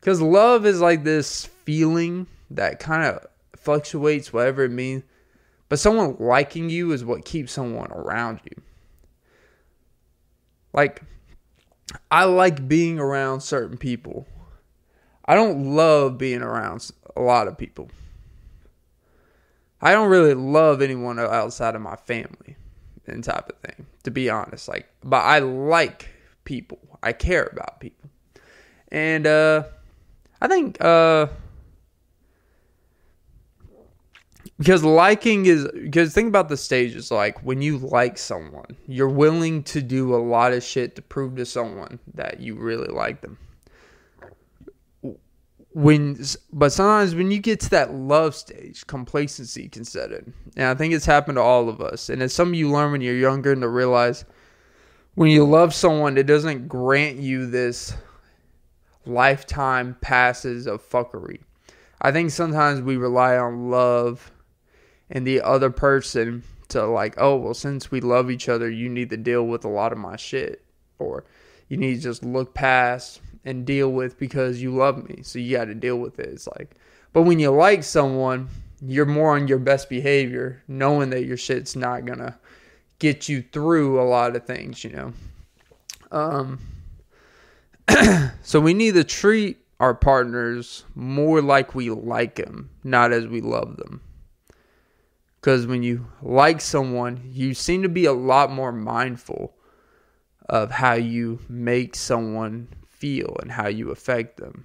Cuz 0.00 0.20
love 0.20 0.66
is 0.66 0.80
like 0.80 1.04
this 1.04 1.46
feeling 1.64 2.26
that 2.50 2.78
kind 2.78 3.04
of 3.04 3.26
fluctuates 3.56 4.32
whatever 4.32 4.64
it 4.64 4.70
means. 4.70 5.02
But 5.68 5.80
someone 5.80 6.16
liking 6.20 6.70
you 6.70 6.92
is 6.92 7.04
what 7.04 7.24
keeps 7.24 7.52
someone 7.52 7.90
around 7.90 8.40
you. 8.44 8.62
Like 10.72 11.02
I 12.10 12.24
like 12.24 12.68
being 12.68 12.98
around 12.98 13.40
certain 13.40 13.76
people. 13.76 14.26
I 15.26 15.34
don't 15.34 15.74
love 15.74 16.18
being 16.18 16.42
around 16.42 16.90
a 17.16 17.20
lot 17.20 17.48
of 17.48 17.58
people. 17.58 17.90
I 19.80 19.92
don't 19.92 20.08
really 20.08 20.34
love 20.34 20.80
anyone 20.80 21.18
outside 21.18 21.74
of 21.74 21.82
my 21.82 21.96
family 21.96 22.56
and 23.06 23.22
type 23.22 23.48
of 23.50 23.56
thing, 23.58 23.86
to 24.04 24.10
be 24.10 24.30
honest. 24.30 24.68
Like, 24.68 24.88
but 25.04 25.18
I 25.18 25.40
like 25.40 26.08
people. 26.44 26.78
I 27.02 27.12
care 27.12 27.48
about 27.52 27.80
people. 27.80 28.10
And 28.90 29.26
uh 29.26 29.64
I 30.40 30.48
think 30.48 30.82
uh 30.82 31.26
because 34.58 34.82
liking 34.82 35.46
is 35.46 35.68
because 35.72 36.14
think 36.14 36.28
about 36.28 36.48
the 36.48 36.56
stages 36.56 37.10
like 37.10 37.42
when 37.42 37.60
you 37.60 37.78
like 37.78 38.16
someone 38.16 38.76
you're 38.86 39.08
willing 39.08 39.62
to 39.64 39.82
do 39.82 40.14
a 40.14 40.16
lot 40.16 40.52
of 40.52 40.62
shit 40.62 40.96
to 40.96 41.02
prove 41.02 41.36
to 41.36 41.44
someone 41.44 41.98
that 42.14 42.40
you 42.40 42.54
really 42.54 42.88
like 42.88 43.20
them 43.20 43.36
when 45.76 46.18
but 46.54 46.72
sometimes 46.72 47.14
when 47.14 47.30
you 47.30 47.38
get 47.38 47.60
to 47.60 47.68
that 47.68 47.92
love 47.92 48.34
stage 48.34 48.86
complacency 48.86 49.68
can 49.68 49.84
set 49.84 50.10
in. 50.10 50.32
And 50.56 50.68
i 50.68 50.74
think 50.74 50.94
it's 50.94 51.04
happened 51.04 51.36
to 51.36 51.42
all 51.42 51.68
of 51.68 51.82
us. 51.82 52.08
And 52.08 52.22
it's 52.22 52.32
something 52.32 52.58
you 52.58 52.70
learn 52.70 52.92
when 52.92 53.02
you're 53.02 53.14
younger 53.14 53.52
and 53.52 53.60
to 53.60 53.68
realize 53.68 54.24
when 55.16 55.28
you 55.28 55.44
love 55.44 55.74
someone 55.74 56.16
it 56.16 56.26
doesn't 56.26 56.66
grant 56.66 57.18
you 57.18 57.44
this 57.44 57.94
lifetime 59.04 59.98
passes 60.00 60.66
of 60.66 60.82
fuckery. 60.82 61.40
I 62.00 62.10
think 62.10 62.30
sometimes 62.30 62.80
we 62.80 62.96
rely 62.96 63.36
on 63.36 63.70
love 63.70 64.32
and 65.10 65.26
the 65.26 65.42
other 65.42 65.68
person 65.68 66.42
to 66.68 66.86
like, 66.86 67.16
oh, 67.18 67.36
well, 67.36 67.54
since 67.54 67.90
we 67.90 68.00
love 68.00 68.30
each 68.30 68.48
other, 68.48 68.70
you 68.70 68.88
need 68.88 69.10
to 69.10 69.18
deal 69.18 69.46
with 69.46 69.66
a 69.66 69.68
lot 69.68 69.92
of 69.92 69.98
my 69.98 70.16
shit. 70.16 70.64
Or 70.98 71.24
you 71.68 71.76
need 71.76 71.96
to 71.96 72.00
just 72.00 72.24
look 72.24 72.54
past 72.54 73.20
and 73.46 73.64
deal 73.64 73.90
with 73.90 74.18
because 74.18 74.60
you 74.60 74.74
love 74.74 75.08
me. 75.08 75.22
So 75.22 75.38
you 75.38 75.56
got 75.56 75.66
to 75.66 75.74
deal 75.74 75.96
with 75.96 76.18
it. 76.18 76.28
It's 76.28 76.48
like, 76.58 76.74
but 77.12 77.22
when 77.22 77.38
you 77.38 77.50
like 77.50 77.84
someone, 77.84 78.48
you're 78.82 79.06
more 79.06 79.36
on 79.36 79.48
your 79.48 79.60
best 79.60 79.88
behavior, 79.88 80.62
knowing 80.68 81.10
that 81.10 81.24
your 81.24 81.36
shit's 81.36 81.76
not 81.76 82.04
going 82.04 82.18
to 82.18 82.34
get 82.98 83.28
you 83.28 83.42
through 83.52 84.00
a 84.00 84.04
lot 84.04 84.36
of 84.36 84.44
things, 84.44 84.82
you 84.82 84.90
know. 84.90 85.12
Um, 86.10 86.58
so 88.42 88.60
we 88.60 88.74
need 88.74 88.94
to 88.94 89.04
treat 89.04 89.58
our 89.78 89.94
partners 89.94 90.84
more 90.94 91.40
like 91.40 91.74
we 91.74 91.88
like 91.90 92.34
them, 92.34 92.70
not 92.82 93.12
as 93.12 93.26
we 93.28 93.40
love 93.40 93.76
them. 93.76 94.00
Because 95.40 95.66
when 95.66 95.84
you 95.84 96.08
like 96.20 96.60
someone, 96.60 97.20
you 97.24 97.54
seem 97.54 97.82
to 97.82 97.88
be 97.88 98.06
a 98.06 98.12
lot 98.12 98.50
more 98.50 98.72
mindful 98.72 99.54
of 100.48 100.72
how 100.72 100.94
you 100.94 101.38
make 101.48 101.94
someone 101.94 102.68
feel 102.96 103.36
and 103.40 103.52
how 103.52 103.68
you 103.68 103.90
affect 103.90 104.38
them. 104.38 104.64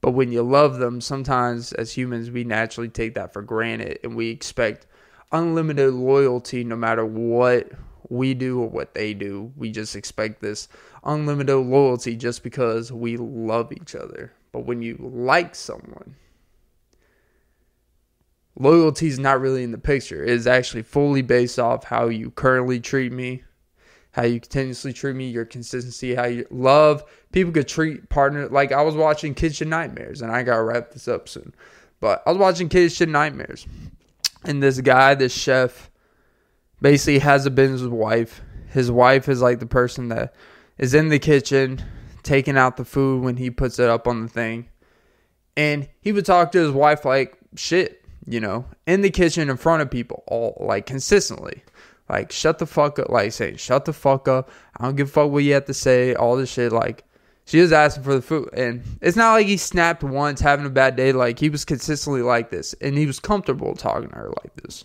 But 0.00 0.12
when 0.12 0.32
you 0.32 0.42
love 0.42 0.78
them, 0.78 1.00
sometimes 1.00 1.72
as 1.72 1.92
humans, 1.92 2.30
we 2.30 2.44
naturally 2.44 2.88
take 2.88 3.14
that 3.14 3.32
for 3.32 3.42
granted 3.42 4.00
and 4.02 4.16
we 4.16 4.30
expect 4.30 4.86
unlimited 5.30 5.94
loyalty 5.94 6.64
no 6.64 6.76
matter 6.76 7.06
what 7.06 7.70
we 8.08 8.34
do 8.34 8.60
or 8.60 8.68
what 8.68 8.94
they 8.94 9.14
do. 9.14 9.52
We 9.56 9.70
just 9.70 9.96
expect 9.96 10.42
this 10.42 10.68
unlimited 11.04 11.56
loyalty 11.56 12.16
just 12.16 12.42
because 12.42 12.92
we 12.92 13.16
love 13.16 13.72
each 13.72 13.94
other. 13.94 14.32
But 14.50 14.66
when 14.66 14.82
you 14.82 14.98
like 15.00 15.54
someone, 15.54 16.16
loyalty 18.58 19.06
is 19.06 19.18
not 19.18 19.40
really 19.40 19.62
in 19.62 19.72
the 19.72 19.78
picture. 19.78 20.22
It 20.22 20.30
is 20.30 20.46
actually 20.46 20.82
fully 20.82 21.22
based 21.22 21.58
off 21.58 21.84
how 21.84 22.08
you 22.08 22.30
currently 22.32 22.80
treat 22.80 23.12
me, 23.12 23.44
how 24.12 24.24
you 24.24 24.40
continuously 24.40 24.92
treat 24.92 25.16
me, 25.16 25.28
your 25.28 25.44
consistency, 25.44 26.14
how 26.14 26.26
you 26.26 26.46
love. 26.50 27.02
People 27.32 27.52
could 27.52 27.68
treat 27.68 28.08
partner 28.08 28.48
like 28.48 28.70
I 28.70 28.82
was 28.82 28.94
watching 28.94 29.34
Kitchen 29.34 29.68
Nightmares, 29.68 30.22
and 30.22 30.30
I 30.30 30.42
gotta 30.42 30.62
wrap 30.62 30.92
this 30.92 31.08
up 31.08 31.28
soon. 31.28 31.54
But 32.00 32.22
I 32.26 32.30
was 32.30 32.38
watching 32.38 32.68
Kitchen 32.68 33.10
Nightmares, 33.10 33.66
and 34.44 34.62
this 34.62 34.80
guy, 34.80 35.14
this 35.14 35.32
chef, 35.32 35.90
basically 36.80 37.20
has 37.20 37.46
a 37.46 37.50
business 37.50 37.82
wife. 37.82 38.42
His 38.68 38.90
wife 38.90 39.28
is 39.28 39.40
like 39.40 39.60
the 39.60 39.66
person 39.66 40.08
that 40.08 40.34
is 40.78 40.94
in 40.94 41.08
the 41.08 41.18
kitchen 41.18 41.82
taking 42.22 42.56
out 42.56 42.76
the 42.76 42.84
food 42.84 43.22
when 43.22 43.36
he 43.36 43.50
puts 43.50 43.78
it 43.78 43.88
up 43.88 44.06
on 44.06 44.22
the 44.22 44.28
thing. 44.28 44.68
And 45.56 45.88
he 46.00 46.12
would 46.12 46.26
talk 46.26 46.52
to 46.52 46.58
his 46.58 46.70
wife 46.70 47.04
like 47.04 47.36
shit, 47.56 48.04
you 48.26 48.40
know, 48.40 48.64
in 48.86 49.02
the 49.02 49.10
kitchen 49.10 49.48
in 49.48 49.56
front 49.56 49.82
of 49.82 49.90
people, 49.90 50.24
all 50.26 50.56
like 50.60 50.86
consistently. 50.86 51.62
Like, 52.12 52.30
shut 52.30 52.58
the 52.58 52.66
fuck 52.66 52.98
up. 52.98 53.08
Like, 53.08 53.32
saying, 53.32 53.56
shut 53.56 53.86
the 53.86 53.94
fuck 53.94 54.28
up. 54.28 54.50
I 54.76 54.84
don't 54.84 54.96
give 54.96 55.08
a 55.08 55.10
fuck 55.10 55.30
what 55.30 55.44
you 55.44 55.54
have 55.54 55.64
to 55.64 55.72
say. 55.72 56.14
All 56.14 56.36
this 56.36 56.52
shit. 56.52 56.70
Like, 56.70 57.04
she 57.46 57.58
was 57.58 57.72
asking 57.72 58.04
for 58.04 58.14
the 58.14 58.20
food. 58.20 58.50
And 58.52 58.82
it's 59.00 59.16
not 59.16 59.32
like 59.32 59.46
he 59.46 59.56
snapped 59.56 60.02
once, 60.02 60.38
having 60.38 60.66
a 60.66 60.70
bad 60.70 60.94
day. 60.94 61.12
Like, 61.12 61.38
he 61.38 61.48
was 61.48 61.64
consistently 61.64 62.20
like 62.20 62.50
this. 62.50 62.74
And 62.82 62.98
he 62.98 63.06
was 63.06 63.18
comfortable 63.18 63.74
talking 63.74 64.10
to 64.10 64.14
her 64.14 64.30
like 64.42 64.54
this. 64.56 64.84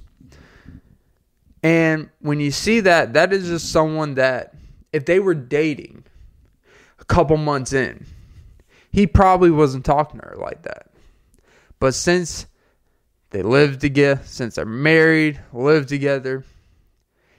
And 1.64 2.10
when 2.20 2.40
you 2.40 2.50
see 2.50 2.80
that, 2.80 3.12
that 3.12 3.34
is 3.34 3.48
just 3.48 3.74
someone 3.74 4.14
that, 4.14 4.56
if 4.94 5.06
they 5.06 5.20
were 5.20 5.36
dating 5.36 6.06
a 6.98 7.04
couple 7.04 7.36
months 7.36 7.74
in, 7.74 8.06
he 8.90 9.06
probably 9.06 9.52
wasn't 9.52 9.84
talking 9.84 10.22
to 10.22 10.28
her 10.28 10.38
like 10.38 10.62
that. 10.64 10.92
But 11.82 11.94
since 11.94 12.48
they 13.32 13.42
live 13.42 13.80
together, 13.80 14.22
since 14.24 14.56
they're 14.56 14.66
married, 14.66 15.42
live 15.52 15.88
together, 15.88 16.46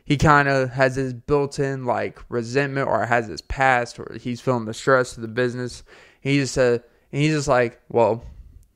he 0.09 0.17
kind 0.17 0.49
of 0.49 0.71
has 0.71 0.97
his 0.97 1.13
built-in 1.13 1.85
like 1.85 2.19
resentment 2.31 2.89
or 2.89 3.05
has 3.05 3.27
his 3.27 3.43
past 3.43 4.01
or 4.01 4.17
he's 4.19 4.41
feeling 4.41 4.65
the 4.65 4.73
stress 4.73 5.15
of 5.15 5.21
the 5.21 5.29
business. 5.29 5.83
He 6.23 6.39
just 6.39 6.55
said, 6.55 6.83
and 7.13 7.21
he's 7.21 7.35
just 7.35 7.47
like, 7.47 7.79
well, 7.91 8.25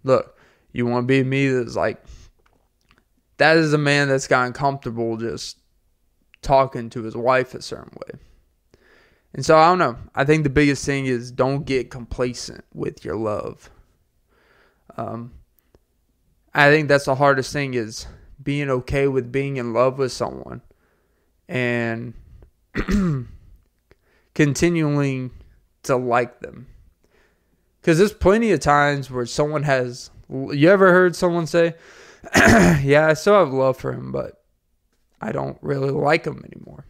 look, 0.05 0.39
you 0.73 0.85
want 0.85 1.05
to 1.05 1.07
be 1.07 1.25
me? 1.25 1.49
That's 1.49 1.75
like, 1.75 2.05
that 3.39 3.57
is 3.57 3.73
a 3.73 3.79
man 3.79 4.09
that's 4.09 4.29
gotten 4.29 4.53
comfortable 4.53 5.17
just 5.17 5.57
talking 6.43 6.91
to 6.91 7.03
his 7.03 7.17
wife 7.17 7.55
a 7.55 7.63
certain 7.63 7.97
way. 8.07 8.19
And 9.33 9.43
so 9.43 9.57
I 9.57 9.71
don't 9.71 9.79
know. 9.79 9.97
I 10.15 10.25
think 10.25 10.45
the 10.45 10.51
biggest 10.51 10.85
thing 10.85 11.07
is 11.07 11.31
don't 11.31 11.65
get 11.65 11.91
complacent 11.91 12.67
with 12.75 13.07
your 13.07 13.17
love. 13.17 13.71
Um, 14.99 15.33
I 16.53 16.69
think 16.69 16.89
that's 16.89 17.07
the 17.07 17.15
hardest 17.15 17.55
thing 17.55 17.73
is 17.73 18.07
being 18.43 18.69
okay 18.69 19.09
with 19.09 19.33
being 19.33 19.57
in 19.57 19.73
love 19.73 19.97
with 19.97 20.13
someone 20.13 20.61
and 21.53 22.15
continuing 24.35 25.31
to 25.83 25.97
like 25.97 26.41
them. 26.41 26.67
Because 27.81 27.99
there's 27.99 28.15
plenty 28.15 28.53
of 28.53 28.61
times 28.61 29.11
where 29.11 29.27
someone 29.27 29.63
has. 29.65 30.11
You 30.31 30.71
ever 30.71 30.93
heard 30.93 31.15
someone 31.15 31.47
say, 31.47 31.75
Yeah, 32.35 33.07
I 33.11 33.13
still 33.13 33.39
have 33.39 33.53
love 33.53 33.77
for 33.77 33.93
him, 33.93 34.13
but 34.13 34.43
I 35.21 35.33
don't 35.33 35.59
really 35.61 35.91
like 35.91 36.25
him 36.25 36.43
anymore. 36.53 36.87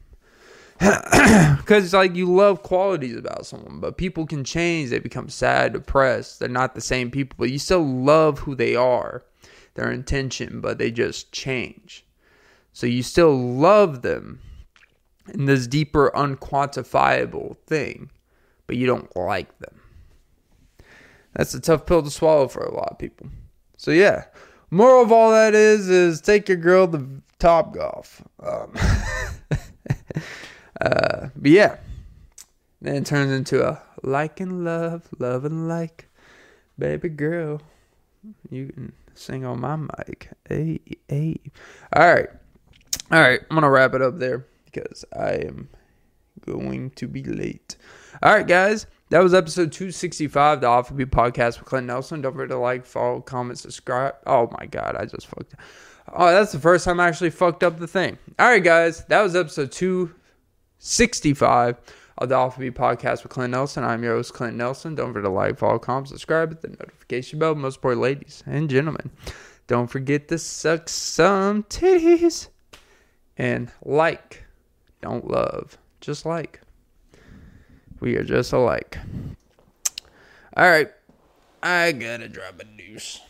Because, 1.59 1.85
it's 1.85 1.93
like, 1.93 2.17
you 2.17 2.27
love 2.27 2.63
qualities 2.63 3.17
about 3.17 3.47
someone, 3.47 3.79
but 3.79 3.97
people 3.97 4.27
can 4.27 4.43
change. 4.43 4.91
They 4.91 4.99
become 4.99 5.29
sad, 5.29 5.73
depressed. 5.73 6.41
They're 6.41 6.49
not 6.49 6.75
the 6.75 6.81
same 6.81 7.11
people, 7.11 7.37
but 7.39 7.51
you 7.51 7.59
still 7.59 7.85
love 7.85 8.41
who 8.41 8.55
they 8.55 8.75
are, 8.75 9.23
their 9.75 9.91
intention, 9.93 10.61
but 10.61 10.79
they 10.79 10.91
just 10.91 11.31
change. 11.31 12.05
So 12.73 12.87
you 12.87 13.03
still 13.03 13.37
love 13.37 14.03
them 14.03 14.41
in 15.29 15.47
this 15.47 15.67
deeper, 15.67 16.11
unquantifiable 16.15 17.57
thing, 17.67 18.11
but 18.67 18.77
you 18.77 18.87
don't 18.87 19.15
like 19.17 19.59
them. 19.59 19.81
That's 21.35 21.55
a 21.55 21.61
tough 21.61 21.87
pill 21.87 22.03
to 22.03 22.11
swallow 22.11 22.49
for 22.49 22.63
a 22.63 22.75
lot 22.75 22.91
of 22.93 22.99
people. 22.99 23.29
So 23.77 23.91
yeah, 23.91 24.25
moral 24.71 25.03
of 25.03 25.13
all 25.13 25.31
that 25.31 25.55
is 25.55 25.89
is 25.89 26.21
take 26.21 26.49
your 26.49 26.59
girl 26.59 26.89
to 26.89 27.23
Top 27.39 27.75
Golf. 27.75 28.23
Um, 28.43 28.75
uh, 30.81 31.29
but 31.35 31.51
yeah, 31.51 31.77
then 32.81 32.97
it 32.97 33.07
turns 33.07 33.33
into 33.33 33.67
a 33.67 33.83
like 34.03 34.41
and 34.41 34.65
love, 34.65 35.09
love 35.19 35.45
and 35.45 35.69
like, 35.69 36.09
baby 36.79 37.09
girl. 37.09 37.61
You 38.51 38.67
can 38.69 38.93
sing 39.15 39.45
on 39.45 39.61
my 39.61 39.77
mic. 39.77 40.29
Hey, 40.49 40.81
hey. 41.09 41.41
All 41.93 42.15
right. 42.15 42.29
All 43.11 43.21
right, 43.21 43.41
I'm 43.51 43.57
gonna 43.57 43.69
wrap 43.69 43.95
it 43.95 44.01
up 44.01 44.19
there 44.19 44.47
because 44.73 45.05
I 45.17 45.33
am 45.33 45.69
going 46.47 46.91
to 46.91 47.07
be 47.07 47.23
late. 47.23 47.77
All 48.23 48.35
right, 48.35 48.47
guys, 48.47 48.87
that 49.11 49.23
was 49.23 49.35
episode 49.35 49.73
265, 49.73 50.55
of 50.55 50.61
the 50.61 50.67
Off 50.67 50.95
Beat 50.95 51.11
podcast 51.11 51.59
with 51.59 51.69
Clint 51.69 51.87
Nelson. 51.87 52.23
Don't 52.23 52.33
forget 52.33 52.51
to 52.51 52.59
like, 52.59 52.87
follow, 52.87 53.21
comment, 53.21 53.59
subscribe. 53.59 54.15
Oh 54.27 54.51
my 54.59 54.67
god, 54.67 54.97
I 54.97 55.05
just 55.05 55.27
fucked. 55.27 55.55
Up. 55.55 55.61
Oh, 56.13 56.31
that's 56.31 56.53
the 56.53 56.59
first 56.59 56.85
time 56.85 56.99
I 56.99 57.09
actually 57.09 57.31
fucked 57.31 57.63
up 57.63 57.79
the 57.79 57.87
thing. 57.87 58.19
All 58.39 58.49
right, 58.49 58.63
guys, 58.63 59.05
that 59.07 59.23
was 59.23 59.37
episode 59.37 59.73
265 59.73 61.77
of 62.19 62.29
the 62.29 62.35
Off 62.35 62.59
Beat 62.59 62.75
podcast 62.75 63.23
with 63.23 63.33
Clint 63.33 63.53
Nelson. 63.53 63.85
I'm 63.85 64.03
your 64.03 64.15
host, 64.15 64.35
Clint 64.35 64.57
Nelson. 64.57 64.95
Don't 64.95 65.13
forget 65.13 65.25
to 65.25 65.31
like, 65.31 65.59
follow, 65.59 65.79
comment, 65.79 66.09
subscribe, 66.09 66.51
hit 66.51 66.63
the 66.63 66.69
notification 66.69 67.39
bell. 67.39 67.55
Most 67.55 67.77
important, 67.77 68.03
ladies 68.03 68.43
and 68.47 68.69
gentlemen, 68.69 69.11
don't 69.67 69.89
forget 69.89 70.29
to 70.29 70.39
suck 70.39 70.89
some 70.89 71.63
titties 71.65 72.49
and 73.37 73.71
like. 73.85 74.42
Don't 75.03 75.29
love, 75.29 75.77
just 76.01 76.25
like. 76.25 76.61
We 78.01 78.17
are 78.17 78.25
just 78.25 78.53
alike. 78.53 78.99
All 80.57 80.71
right. 80.71 80.91
I 81.63 81.93
gotta 81.93 82.29
drop 82.29 82.61
a 82.61 82.65
deuce. 82.65 83.21